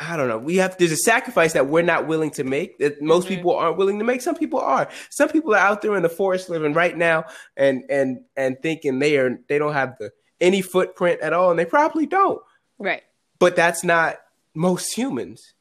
I 0.00 0.16
don't 0.16 0.28
know. 0.28 0.38
We 0.38 0.56
have 0.56 0.76
there's 0.76 0.90
a 0.90 0.96
sacrifice 0.96 1.52
that 1.52 1.68
we're 1.68 1.82
not 1.82 2.08
willing 2.08 2.30
to 2.32 2.42
make 2.44 2.78
that 2.78 3.00
most 3.00 3.26
Mhm. 3.26 3.36
people 3.36 3.54
aren't 3.54 3.76
willing 3.76 3.98
to 4.00 4.04
make. 4.04 4.22
Some 4.22 4.34
people 4.34 4.58
are. 4.60 4.88
Some 5.10 5.28
people 5.28 5.54
are 5.54 5.58
out 5.58 5.82
there 5.82 5.94
in 5.96 6.02
the 6.02 6.08
forest 6.08 6.48
living 6.48 6.72
right 6.72 6.96
now 6.96 7.26
and 7.56 7.84
and 7.88 8.24
and 8.36 8.60
thinking 8.60 8.98
they 8.98 9.16
are 9.18 9.38
they 9.48 9.58
don't 9.58 9.72
have 9.72 9.96
the 9.98 10.12
any 10.40 10.62
footprint 10.62 11.20
at 11.20 11.32
all, 11.32 11.50
and 11.50 11.58
they 11.58 11.64
probably 11.64 12.06
don't. 12.06 12.42
Right. 12.78 13.04
But 13.38 13.54
that's 13.54 13.84
not 13.84 14.16
most 14.52 14.96
humans. 14.96 15.54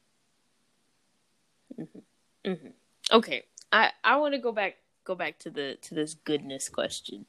Okay. 3.12 3.44
I 3.72 3.92
I 4.04 4.16
want 4.18 4.34
to 4.34 4.40
go 4.40 4.52
back 4.52 4.78
go 5.04 5.14
back 5.16 5.38
to 5.40 5.52
the 5.52 5.78
to 5.84 5.94
this 5.94 6.16
goodness 6.16 6.70
question. 6.70 7.26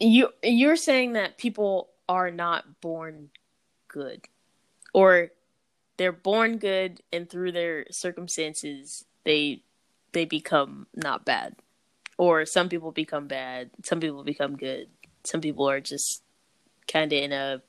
You 0.00 0.30
you're 0.42 0.76
saying 0.76 1.12
that 1.12 1.38
people 1.38 1.90
are 2.08 2.30
not 2.30 2.80
born 2.80 3.30
good 3.94 4.26
or 4.92 5.30
they're 5.96 6.12
born 6.30 6.58
good 6.58 7.00
and 7.12 7.30
through 7.30 7.52
their 7.52 7.86
circumstances 7.90 9.04
they 9.24 9.62
they 10.12 10.24
become 10.24 10.86
not 10.94 11.24
bad 11.24 11.54
or 12.18 12.44
some 12.44 12.68
people 12.68 12.90
become 12.90 13.26
bad 13.28 13.70
some 13.84 14.00
people 14.00 14.24
become 14.24 14.56
good 14.56 14.88
some 15.22 15.40
people 15.40 15.70
are 15.70 15.80
just 15.80 16.22
kind 16.88 17.12
of 17.12 17.18
in 17.22 17.32
a 17.32 17.62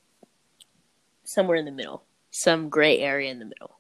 somewhere 1.24 1.58
in 1.58 1.66
the 1.66 1.72
middle 1.72 2.04
some 2.32 2.70
gray 2.70 2.98
area 3.00 3.30
in 3.32 3.38
the 3.40 3.46
middle 3.46 3.78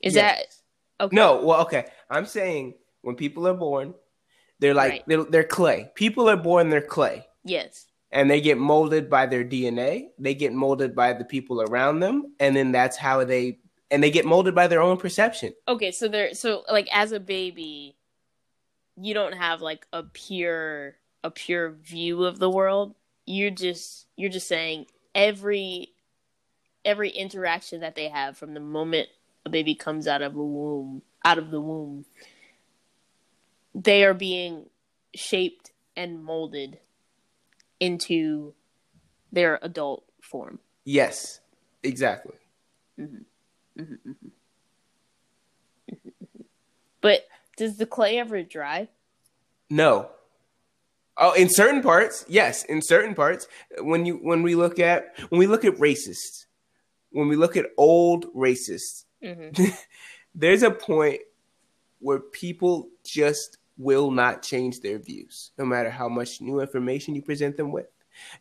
is 0.00 0.14
Yes. 0.14 0.24
that 0.98 1.04
okay 1.04 1.14
No, 1.16 1.44
well, 1.44 1.60
okay. 1.62 1.84
I'm 2.10 2.26
saying 2.26 2.74
when 3.02 3.16
people 3.16 3.46
are 3.46 3.54
born, 3.54 3.94
they're 4.58 4.74
like 4.74 4.92
Right. 4.92 5.04
they're, 5.06 5.24
they're 5.24 5.44
clay. 5.58 5.90
People 5.94 6.28
are 6.28 6.36
born, 6.36 6.70
they're 6.70 6.80
clay, 6.96 7.26
yes 7.44 7.86
and 8.16 8.30
they 8.30 8.40
get 8.40 8.56
molded 8.56 9.10
by 9.10 9.26
their 9.26 9.44
DNA. 9.44 10.08
They 10.18 10.34
get 10.34 10.54
molded 10.54 10.96
by 10.96 11.12
the 11.12 11.24
people 11.24 11.60
around 11.60 12.00
them, 12.00 12.32
and 12.40 12.56
then 12.56 12.72
that's 12.72 12.96
how 12.96 13.22
they 13.24 13.58
and 13.90 14.02
they 14.02 14.10
get 14.10 14.24
molded 14.24 14.54
by 14.54 14.66
their 14.66 14.80
own 14.80 14.96
perception. 14.96 15.52
okay 15.68 15.92
so 15.92 16.08
they're 16.08 16.34
so 16.34 16.64
like 16.70 16.88
as 16.92 17.12
a 17.12 17.20
baby 17.20 17.94
you 19.00 19.14
don't 19.14 19.34
have 19.34 19.60
like 19.60 19.86
a 19.92 20.02
pure 20.02 20.96
a 21.22 21.30
pure 21.30 21.70
view 21.70 22.24
of 22.24 22.38
the 22.38 22.50
world 22.50 22.94
you're 23.26 23.50
just 23.50 24.06
you're 24.16 24.30
just 24.30 24.48
saying 24.48 24.86
every 25.14 25.92
every 26.84 27.10
interaction 27.10 27.80
that 27.80 27.94
they 27.94 28.08
have 28.08 28.36
from 28.36 28.54
the 28.54 28.60
moment 28.60 29.08
a 29.44 29.50
baby 29.50 29.74
comes 29.74 30.08
out 30.08 30.22
of 30.22 30.34
a 30.34 30.42
womb 30.42 31.02
out 31.24 31.38
of 31.38 31.50
the 31.50 31.60
womb 31.60 32.04
they 33.74 34.04
are 34.04 34.14
being 34.14 34.66
shaped 35.14 35.70
and 35.96 36.24
molded 36.24 36.80
into 37.80 38.54
their 39.32 39.58
adult 39.62 40.04
form 40.22 40.58
Yes, 40.86 41.40
exactly. 41.82 42.36
Mm-hmm. 42.98 43.82
Mm-hmm, 43.82 44.10
mm-hmm. 44.10 44.28
but 47.00 47.26
does 47.56 47.76
the 47.76 47.84
clay 47.84 48.18
ever 48.18 48.42
dry 48.42 48.88
No. 49.68 50.10
Oh, 51.18 51.32
in 51.32 51.48
certain 51.50 51.82
parts, 51.82 52.24
yes. 52.28 52.64
In 52.64 52.80
certain 52.82 53.14
parts, 53.14 53.48
when 53.80 54.06
you 54.06 54.16
when 54.16 54.42
we 54.42 54.54
look 54.54 54.78
at 54.78 55.14
when 55.30 55.38
we 55.38 55.46
look 55.46 55.64
at 55.64 55.74
racists, 55.74 56.46
when 57.10 57.28
we 57.28 57.36
look 57.36 57.56
at 57.56 57.66
old 57.76 58.26
racists, 58.34 59.04
mm-hmm. 59.22 59.64
there's 60.34 60.62
a 60.62 60.70
point 60.70 61.20
where 62.00 62.20
people 62.20 62.88
just 63.04 63.58
will 63.78 64.10
not 64.10 64.42
change 64.42 64.80
their 64.80 64.98
views, 64.98 65.52
no 65.58 65.64
matter 65.64 65.90
how 65.90 66.08
much 66.08 66.40
new 66.40 66.60
information 66.60 67.14
you 67.14 67.22
present 67.22 67.56
them 67.56 67.72
with, 67.72 67.90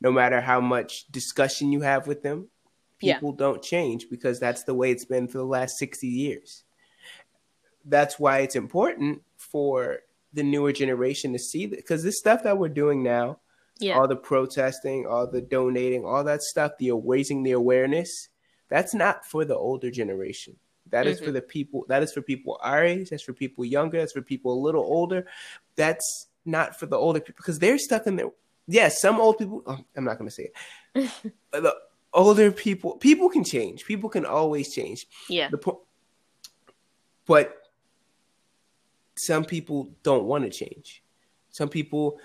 no 0.02 0.12
matter 0.12 0.40
how 0.42 0.62
much 0.62 1.06
discussion 1.12 1.72
you 1.72 1.82
have 1.82 2.08
with 2.08 2.24
them. 2.24 2.48
Yeah. 3.02 3.16
People 3.16 3.34
don't 3.34 3.62
change 3.62 4.10
because 4.10 4.40
that's 4.40 4.64
the 4.64 4.74
way 4.74 4.92
it's 4.92 5.06
been 5.06 5.28
for 5.28 5.38
the 5.38 5.46
last 5.46 5.78
60 5.78 6.08
years. 6.08 6.64
That's 7.84 8.18
why 8.18 8.40
it's 8.40 8.56
important 8.56 9.22
for 9.38 10.00
the 10.34 10.44
newer 10.44 10.72
generation 10.72 11.34
to 11.34 11.40
see 11.40 11.66
that 11.66 11.78
because 11.78 12.04
this 12.04 12.20
stuff 12.20 12.44
that 12.44 12.58
we're 12.58 12.70
doing 12.70 13.04
now, 13.04 13.40
yeah 13.80 13.98
all 13.98 14.08
the 14.08 14.16
protesting, 14.16 15.06
all 15.06 15.28
the 15.28 15.42
donating, 15.42 16.06
all 16.06 16.24
that 16.24 16.42
stuff, 16.42 16.74
the 16.80 16.92
raising 16.92 17.44
the 17.44 17.52
awareness, 17.52 18.30
that's 18.70 18.94
not 18.94 19.26
for 19.26 19.46
the 19.46 19.56
older 19.56 19.92
generation. 19.92 20.56
That 20.92 21.08
is 21.08 21.20
for 21.20 21.26
mm-hmm. 21.26 21.34
the 21.34 21.42
people. 21.42 21.86
That 21.88 22.04
is 22.04 22.14
for 22.14 22.22
people 22.22 22.60
our 22.62 22.84
age. 22.84 23.10
That's 23.10 23.24
for 23.24 23.34
people 23.34 23.66
younger. 23.66 23.98
That's 23.98 24.14
for 24.14 24.22
people 24.22 24.54
a 24.54 24.60
little 24.60 24.84
older. 24.84 25.26
That's 25.76 26.28
not 26.46 26.80
for 26.80 26.86
the 26.86 26.96
older 26.96 27.20
people 27.20 27.38
because 27.38 27.60
they're 27.60 27.78
stuck 27.78 28.08
in 28.08 28.16
their. 28.16 28.30
Yes, 28.68 29.02
some 29.02 29.20
old 29.20 29.38
people. 29.38 29.64
Oh, 29.66 29.80
I'm 29.96 30.04
not 30.04 30.18
going 30.18 30.30
to 30.30 30.36
say 30.36 30.52
it. 30.94 31.12
The 31.52 31.76
older 32.14 32.52
people, 32.52 32.94
people 32.98 33.30
can 33.30 33.44
change. 33.44 33.86
People 33.86 34.10
can 34.10 34.26
always 34.26 34.74
change. 34.74 35.06
yeah 35.30 35.50
The 35.50 35.58
po- 35.58 35.82
but 37.26 37.58
some 39.18 39.46
people 39.46 39.90
don't 40.04 40.26
want 40.26 40.44
to 40.44 40.50
change. 40.50 41.04
Some 41.50 41.70
people 41.70 42.20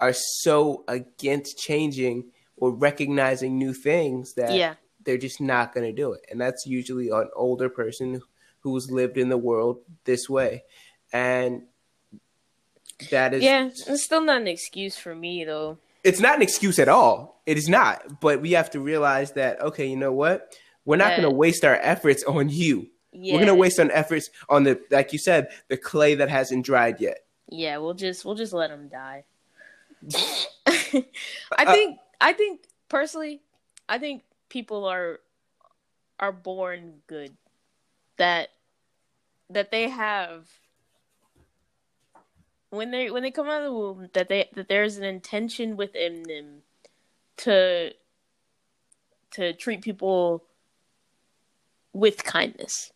are 0.00 0.12
so 0.12 0.84
against 0.88 1.58
changing 1.58 2.24
or 2.56 2.72
recognizing 2.72 3.58
new 3.58 3.72
things 3.72 4.34
that 4.34 4.54
yeah 4.54 4.74
they're 5.04 5.18
just 5.18 5.40
not 5.40 5.74
going 5.74 5.86
to 5.86 5.92
do 5.92 6.12
it. 6.12 6.24
And 6.30 6.40
that's 6.40 6.66
usually 6.66 7.08
an 7.10 7.28
older 7.34 7.68
person 7.68 8.20
who's 8.60 8.90
lived 8.90 9.16
in 9.18 9.28
the 9.28 9.36
world 9.38 9.78
this 10.04 10.28
way. 10.28 10.64
And 11.12 11.62
that 13.10 13.34
is 13.34 13.42
Yeah, 13.42 13.66
it's 13.66 14.04
still 14.04 14.20
not 14.22 14.40
an 14.40 14.48
excuse 14.48 14.96
for 14.96 15.14
me 15.14 15.44
though. 15.44 15.78
it's 16.04 16.20
not 16.20 16.36
an 16.36 16.42
excuse 16.42 16.78
at 16.78 16.88
all. 16.88 17.40
It 17.46 17.58
is 17.58 17.68
not. 17.68 18.20
But 18.20 18.40
we 18.40 18.52
have 18.52 18.70
to 18.70 18.80
realize 18.80 19.32
that 19.32 19.60
okay, 19.60 19.86
you 19.86 19.96
know 19.96 20.12
what? 20.12 20.56
We're 20.84 20.96
not 20.96 21.10
Yeah. 21.10 21.20
going 21.22 21.30
to 21.30 21.36
waste 21.36 21.64
our 21.64 21.76
efforts 21.76 22.22
on 22.24 22.48
you. 22.48 22.88
Yeah, 23.12 23.34
We're 23.34 23.40
going 23.40 23.48
to 23.48 23.54
waste 23.54 23.78
our 23.78 23.90
efforts 23.90 24.30
on 24.48 24.64
the 24.64 24.80
like 24.90 25.12
you 25.12 25.18
said, 25.18 25.48
the 25.68 25.76
clay 25.76 26.14
that 26.14 26.28
hasn't 26.28 26.64
dried 26.64 27.00
yet. 27.00 27.18
Yeah, 27.48 27.78
we'll 27.78 27.94
just 27.94 28.24
we'll 28.24 28.36
just 28.36 28.52
let 28.52 28.70
them 28.70 28.88
die. 28.88 29.24
Uh, 30.14 30.20
I 31.58 31.64
think 31.66 31.98
I 32.20 32.32
think 32.32 32.60
personally, 32.88 33.40
I 33.88 33.98
think 33.98 34.22
people 34.52 34.84
are 34.84 35.20
are 36.20 36.30
born 36.30 37.00
good. 37.06 37.32
That 38.18 38.50
that 39.48 39.70
they 39.70 39.88
have 39.88 40.46
when 42.68 42.90
they 42.90 43.10
when 43.10 43.22
they 43.22 43.30
come 43.30 43.48
out 43.48 43.62
of 43.62 43.64
the 43.64 43.72
womb 43.72 44.10
that 44.12 44.28
they 44.28 44.50
that 44.54 44.68
there's 44.68 44.98
an 44.98 45.04
intention 45.04 45.76
within 45.76 46.22
them 46.24 46.62
to 47.38 47.92
to 49.32 49.54
treat 49.54 49.80
people 49.80 50.44
with 51.94 52.22
kindness. 52.22 52.92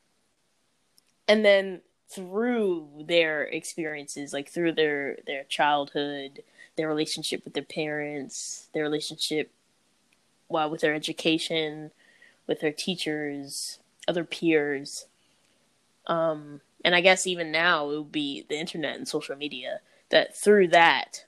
And 1.26 1.44
then 1.44 1.80
through 2.08 3.04
their 3.08 3.44
experiences, 3.44 4.34
like 4.34 4.50
through 4.50 4.72
their 4.72 5.16
their 5.26 5.44
childhood, 5.44 6.42
their 6.76 6.86
relationship 6.86 7.44
with 7.44 7.54
their 7.54 7.64
parents, 7.64 8.68
their 8.74 8.82
relationship 8.82 9.50
well, 10.48 10.70
with 10.70 10.80
their 10.80 10.94
education, 10.94 11.90
with 12.46 12.60
their 12.60 12.72
teachers, 12.72 13.78
other 14.06 14.24
peers. 14.24 15.06
Um, 16.06 16.60
and 16.84 16.94
I 16.94 17.00
guess 17.00 17.26
even 17.26 17.50
now 17.50 17.90
it 17.90 17.98
would 17.98 18.12
be 18.12 18.44
the 18.48 18.58
internet 18.58 18.96
and 18.96 19.08
social 19.08 19.36
media 19.36 19.80
that 20.10 20.36
through 20.36 20.68
that, 20.68 21.24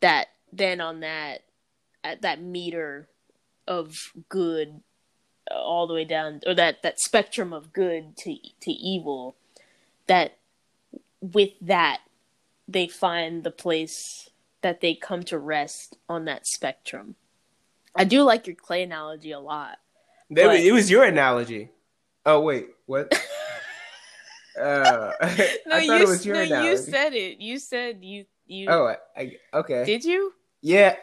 that 0.00 0.28
then 0.52 0.80
on 0.80 1.00
that, 1.00 1.42
at 2.04 2.22
that 2.22 2.40
meter 2.40 3.08
of 3.66 4.12
good 4.28 4.80
all 5.50 5.86
the 5.86 5.94
way 5.94 6.04
down 6.04 6.40
or 6.46 6.54
that 6.54 6.82
that 6.82 6.98
spectrum 7.00 7.52
of 7.52 7.72
good 7.72 8.16
to 8.16 8.36
to 8.60 8.70
evil 8.70 9.36
that 10.06 10.36
with 11.20 11.50
that 11.60 12.00
they 12.66 12.86
find 12.86 13.44
the 13.44 13.50
place 13.50 14.30
that 14.62 14.80
they 14.80 14.94
come 14.94 15.22
to 15.22 15.38
rest 15.38 15.96
on 16.08 16.24
that 16.24 16.46
spectrum 16.46 17.14
i 17.94 18.04
do 18.04 18.22
like 18.22 18.46
your 18.46 18.56
clay 18.56 18.82
analogy 18.82 19.32
a 19.32 19.40
lot 19.40 19.78
There, 20.30 20.52
it 20.54 20.72
was 20.72 20.90
your 20.90 21.04
analogy. 21.04 21.70
Oh 22.26 22.40
wait, 22.40 22.68
what? 22.84 23.10
uh, 24.60 25.12
no, 25.66 25.76
I 25.76 25.80
you, 25.80 26.02
it 26.02 26.08
was 26.08 26.26
your 26.26 26.36
no, 26.36 26.42
analogy. 26.42 26.68
you 26.70 26.76
said 26.76 27.14
it 27.14 27.38
you 27.40 27.58
said 27.58 27.98
you 28.02 28.26
you 28.46 28.66
oh, 28.68 28.94
I, 29.16 29.36
okay. 29.54 29.84
did 29.84 30.04
you 30.04 30.32
yeah, 30.60 30.96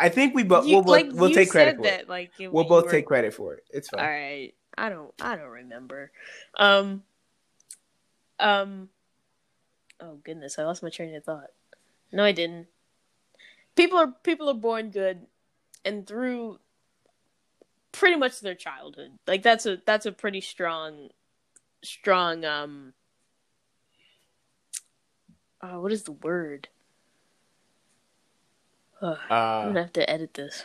I 0.00 0.08
think 0.08 0.34
we 0.34 0.42
both 0.42 0.64
we'll, 0.64 0.82
like, 0.82 1.06
we'll, 1.06 1.16
we'll 1.16 1.30
take 1.30 1.50
credit 1.50 1.76
for 1.76 1.82
that 1.82 2.00
it. 2.02 2.08
like 2.08 2.32
you- 2.38 2.50
We'll 2.50 2.64
both 2.64 2.86
were- 2.86 2.90
take 2.90 3.06
credit 3.06 3.34
for 3.34 3.54
it. 3.54 3.64
It's 3.70 3.88
fine. 3.90 4.00
All 4.00 4.06
right. 4.10 4.54
I 4.76 4.88
don't 4.88 5.12
I 5.20 5.36
don't 5.36 5.50
remember. 5.50 6.10
Um 6.56 7.04
um 8.40 8.88
Oh 10.00 10.18
goodness, 10.24 10.58
I 10.58 10.64
lost 10.64 10.82
my 10.82 10.90
train 10.90 11.14
of 11.14 11.22
thought. 11.24 11.50
No, 12.10 12.24
I 12.24 12.32
didn't. 12.32 12.66
People 13.76 13.98
are 13.98 14.08
people 14.24 14.48
are 14.50 14.54
born 14.54 14.90
good 14.90 15.26
and 15.84 16.06
through 16.06 16.58
pretty 17.92 18.16
much 18.16 18.40
their 18.40 18.54
childhood. 18.54 19.12
Like 19.26 19.42
that's 19.42 19.66
a 19.66 19.78
that's 19.84 20.06
a 20.06 20.12
pretty 20.12 20.40
strong 20.40 21.10
strong 21.82 22.44
um 22.44 22.92
uh, 25.60 25.78
what 25.78 25.92
is 25.92 26.02
the 26.04 26.12
word? 26.12 26.68
Ugh, 29.00 29.18
I'm 29.30 29.34
Uh, 29.34 29.66
gonna 29.68 29.82
have 29.82 29.92
to 29.94 30.10
edit 30.10 30.34
this. 30.34 30.64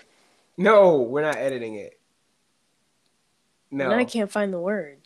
no, 0.58 1.02
we're 1.02 1.22
not 1.22 1.38
editing 1.38 1.76
it. 1.76 2.00
No. 3.70 3.90
Now 3.90 3.98
I 3.98 4.06
can't 4.06 4.32
find 4.32 4.54
the 4.54 4.60
word. 4.60 5.00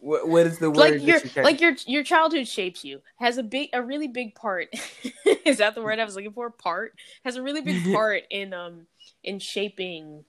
What, 0.00 0.28
what 0.28 0.46
is 0.46 0.58
the 0.58 0.70
word? 0.70 0.78
like 0.78 1.06
your 1.06 1.18
you're 1.18 1.44
like 1.44 1.60
your 1.60 1.72
your 1.86 2.04
childhood 2.04 2.46
shapes 2.46 2.84
you 2.84 3.02
has 3.18 3.36
a 3.36 3.42
big 3.42 3.68
a 3.72 3.82
really 3.82 4.06
big 4.06 4.34
part 4.36 4.68
is 5.44 5.58
that 5.58 5.74
the 5.74 5.82
word 5.82 5.98
i 5.98 6.04
was 6.04 6.14
looking 6.14 6.30
for 6.32 6.48
part 6.50 6.94
has 7.24 7.34
a 7.34 7.42
really 7.42 7.60
big 7.62 7.82
part 7.92 8.22
in 8.30 8.54
um 8.54 8.86
in 9.22 9.38
shaping 9.38 10.24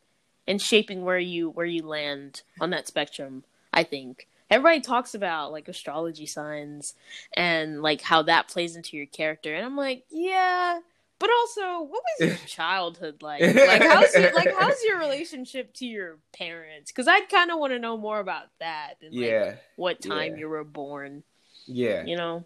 in 0.47 0.57
shaping 0.57 1.03
where 1.03 1.19
you 1.19 1.49
where 1.49 1.65
you 1.65 1.83
land 1.85 2.41
on 2.59 2.69
that 2.71 2.87
spectrum 2.87 3.43
i 3.73 3.83
think. 3.83 4.27
Everybody 4.51 4.81
talks 4.81 5.13
about 5.13 5.51
like 5.51 5.67
astrology 5.67 6.25
signs 6.25 6.95
and 7.37 7.83
like 7.83 8.01
how 8.01 8.23
that 8.23 8.47
plays 8.47 8.75
into 8.75 8.97
your 8.97 9.05
character. 9.05 9.53
And 9.53 9.63
i'm 9.65 9.77
like 9.77 10.05
yeah 10.09 10.79
but 11.19 11.29
also 11.29 11.81
what 11.83 12.01
was 12.19 12.29
your 12.29 12.37
childhood 12.47 13.21
like? 13.21 13.41
Like 13.41 13.81
how's 13.83 14.15
your 14.15 14.33
like 14.33 14.51
how's 14.57 14.81
your 14.83 14.97
relationship 14.97 15.73
to 15.75 15.85
your 15.85 16.17
parents? 16.33 16.91
Because 16.91 17.07
i 17.07 17.19
kind 17.21 17.51
of 17.51 17.59
want 17.59 17.73
to 17.73 17.79
know 17.79 17.97
more 17.97 18.19
about 18.19 18.45
that 18.59 18.95
and, 19.03 19.13
like, 19.13 19.29
yeah, 19.29 19.55
what 19.75 20.01
time 20.01 20.31
Yeah. 20.33 20.37
you 20.39 20.49
were 20.49 20.63
born, 20.63 21.23
yeah, 21.67 22.05
you 22.05 22.15
know? 22.17 22.45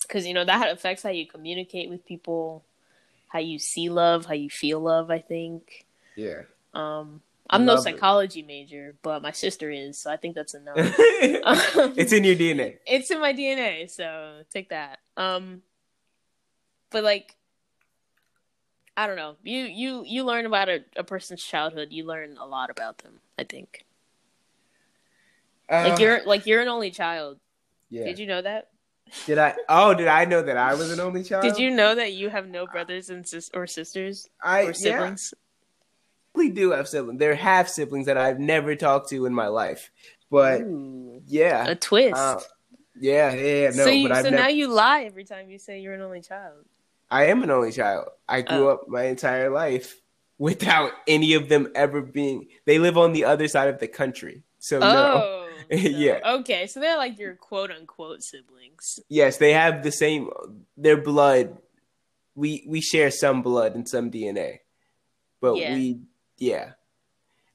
Because, 0.00 0.26
you 0.26 0.34
know, 0.34 0.44
that 0.44 0.72
affects 0.72 1.02
how 1.04 1.10
you 1.10 1.26
communicate 1.26 1.88
with 1.88 2.04
people, 2.04 2.64
how 3.32 3.38
you 3.38 3.58
see 3.58 3.88
love, 3.88 4.26
how 4.26 4.34
you 4.34 4.50
feel 4.50 4.78
love, 4.80 5.10
I 5.10 5.18
think. 5.18 5.86
yeah. 6.16 6.42
Um, 6.74 7.22
I'm 7.50 7.64
no 7.66 7.74
Love 7.74 7.80
it. 7.86 7.94
psychology 7.94 8.42
major, 8.42 8.94
but 9.02 9.20
my 9.20 9.32
sister 9.32 9.70
is, 9.70 9.98
so 9.98 10.10
I 10.10 10.16
think 10.16 10.34
that's 10.34 10.54
enough. 10.54 10.76
it's 10.78 12.12
in 12.12 12.24
your 12.24 12.34
DNA. 12.36 12.78
it's 12.86 13.10
in 13.10 13.20
my 13.20 13.34
DNA, 13.34 13.90
so 13.90 14.42
take 14.50 14.70
that. 14.70 15.00
Um, 15.18 15.60
but 16.90 17.04
like, 17.04 17.36
I 18.96 19.06
don't 19.06 19.16
know. 19.16 19.36
You 19.42 19.64
you 19.64 20.04
you 20.06 20.24
learn 20.24 20.46
about 20.46 20.68
a, 20.68 20.84
a 20.96 21.04
person's 21.04 21.42
childhood. 21.42 21.88
You 21.90 22.04
learn 22.06 22.36
a 22.38 22.46
lot 22.46 22.70
about 22.70 22.98
them. 22.98 23.20
I 23.38 23.44
think. 23.44 23.84
Like 25.70 25.98
Uh, 25.98 26.02
you're 26.02 26.24
like 26.24 26.46
you're 26.46 26.60
an 26.62 26.68
only 26.68 26.90
child. 26.90 27.38
Yeah. 27.90 28.04
Did 28.04 28.18
you 28.18 28.26
know 28.26 28.40
that? 28.42 28.68
Did 29.26 29.38
I? 29.38 29.54
Oh, 29.68 29.92
did 29.94 30.08
I 30.08 30.24
know 30.24 30.42
that 30.42 30.56
I 30.56 30.74
was 30.74 30.90
an 30.90 30.98
only 31.00 31.22
child? 31.22 31.42
Did 31.42 31.58
you 31.58 31.70
know 31.70 31.94
that 31.94 32.12
you 32.14 32.30
have 32.30 32.48
no 32.48 32.66
brothers 32.66 33.10
and 33.10 33.26
sis- 33.26 33.50
or 33.52 33.66
sisters 33.66 34.28
I 34.42 34.62
or 34.62 34.64
yeah, 34.66 34.72
siblings? 34.72 35.34
we 36.34 36.48
do 36.50 36.70
have 36.70 36.88
siblings. 36.88 37.18
They're 37.18 37.34
half 37.34 37.68
siblings 37.68 38.06
that 38.06 38.16
I've 38.16 38.38
never 38.38 38.74
talked 38.74 39.10
to 39.10 39.26
in 39.26 39.34
my 39.34 39.48
life. 39.48 39.90
But 40.30 40.62
Ooh, 40.62 41.20
yeah, 41.26 41.68
a 41.68 41.74
twist. 41.74 42.16
uh, 42.16 42.40
yeah, 42.98 43.32
yeah, 43.34 43.54
yeah, 43.64 43.68
no. 43.70 43.84
so 43.84 43.90
you, 43.90 44.08
but 44.08 44.16
I've 44.16 44.24
so 44.24 44.30
never, 44.30 44.42
now 44.44 44.48
you 44.48 44.68
lie 44.68 45.02
every 45.02 45.24
time 45.24 45.50
you 45.50 45.58
say 45.58 45.80
you're 45.80 45.92
an 45.94 46.00
only 46.00 46.22
child. 46.22 46.64
I 47.10 47.26
am 47.26 47.42
an 47.42 47.50
only 47.50 47.70
child. 47.72 48.08
I 48.26 48.40
grew 48.40 48.68
Oh. 48.68 48.72
up 48.72 48.88
my 48.88 49.02
entire 49.04 49.50
life 49.50 50.00
without 50.38 50.92
any 51.06 51.34
of 51.34 51.50
them 51.50 51.68
ever 51.74 52.00
being. 52.00 52.48
They 52.64 52.78
live 52.78 52.96
on 52.96 53.12
the 53.12 53.26
other 53.26 53.46
side 53.46 53.68
of 53.68 53.78
the 53.78 53.88
country, 53.88 54.42
so 54.58 54.78
no. 54.78 54.86
Oh, 54.86 55.20
so- 55.20 55.41
Yeah. 55.76 56.20
Okay, 56.40 56.66
so 56.66 56.80
they're 56.80 56.98
like 56.98 57.18
your 57.18 57.34
quote 57.34 57.70
unquote 57.70 58.22
siblings. 58.22 59.00
Yes, 59.08 59.38
they 59.38 59.52
have 59.54 59.82
the 59.82 59.90
same. 59.92 60.28
Their 60.76 60.98
blood. 60.98 61.56
We 62.34 62.64
we 62.66 62.80
share 62.82 63.10
some 63.10 63.40
blood 63.42 63.74
and 63.74 63.88
some 63.88 64.10
DNA, 64.10 64.58
but 65.40 65.56
Yeah. 65.56 65.74
we 65.74 66.00
yeah. 66.38 66.72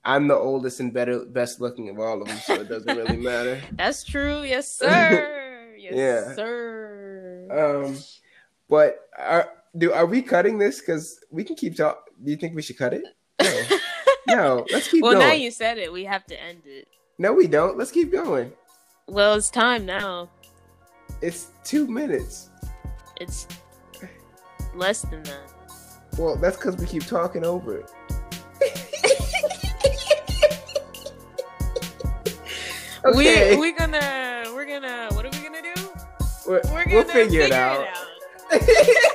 I'm 0.03 0.27
the 0.27 0.35
oldest 0.35 0.79
and 0.79 0.93
better, 0.93 1.25
best 1.25 1.59
looking 1.59 1.89
of 1.89 1.99
all 1.99 2.21
of 2.21 2.27
them, 2.27 2.37
so 2.37 2.53
it 2.55 2.69
doesn't 2.69 2.95
really 2.97 3.17
matter. 3.31 3.61
That's 3.73 4.03
true. 4.03 4.41
Yes, 4.43 4.71
sir. 4.79 5.75
Yes, 5.77 5.93
Yeah. 5.95 6.33
sir. 6.35 7.83
Um, 7.85 7.97
but 8.69 9.09
are 9.17 9.51
do 9.77 9.91
are 9.93 10.05
we 10.05 10.21
cutting 10.23 10.57
this? 10.57 10.79
Because 10.79 11.19
we 11.29 11.43
can 11.43 11.55
keep 11.55 11.75
talking. 11.75 12.01
Do 12.23 12.31
you 12.31 12.37
think 12.37 12.55
we 12.55 12.61
should 12.63 12.77
cut 12.77 12.93
it? 12.93 13.03
No, 14.27 14.35
no. 14.57 14.65
Let's 14.71 14.87
keep 14.89 15.03
well, 15.03 15.13
going. 15.13 15.27
now 15.27 15.33
you 15.33 15.51
said 15.51 15.77
it. 15.77 15.91
We 15.93 16.05
have 16.05 16.25
to 16.27 16.41
end 16.41 16.61
it. 16.65 16.87
No, 17.17 17.33
we 17.33 17.47
don't. 17.47 17.77
Let's 17.77 17.91
keep 17.91 18.11
going. 18.11 18.51
Well, 19.07 19.35
it's 19.35 19.49
time 19.49 19.85
now. 19.85 20.29
It's 21.21 21.47
two 21.63 21.87
minutes. 21.87 22.49
It's 23.19 23.47
less 24.75 25.01
than 25.01 25.23
that. 25.23 25.51
Well, 26.17 26.35
that's 26.35 26.57
because 26.57 26.77
we 26.77 26.85
keep 26.85 27.05
talking 27.05 27.43
over 27.45 27.77
it. 27.77 27.91
Okay. 33.05 33.55
We 33.55 33.61
we 33.61 33.71
gonna 33.71 34.43
we're 34.53 34.65
gonna 34.65 35.07
what 35.13 35.25
are 35.25 35.29
we 35.29 35.41
gonna 35.43 35.61
do? 35.61 35.89
We're, 36.45 36.61
We're 36.65 36.83
gonna 36.83 36.95
we'll 36.95 37.03
figure, 37.05 37.41
it 37.41 37.51
out. 37.53 37.87
out. 37.87 38.61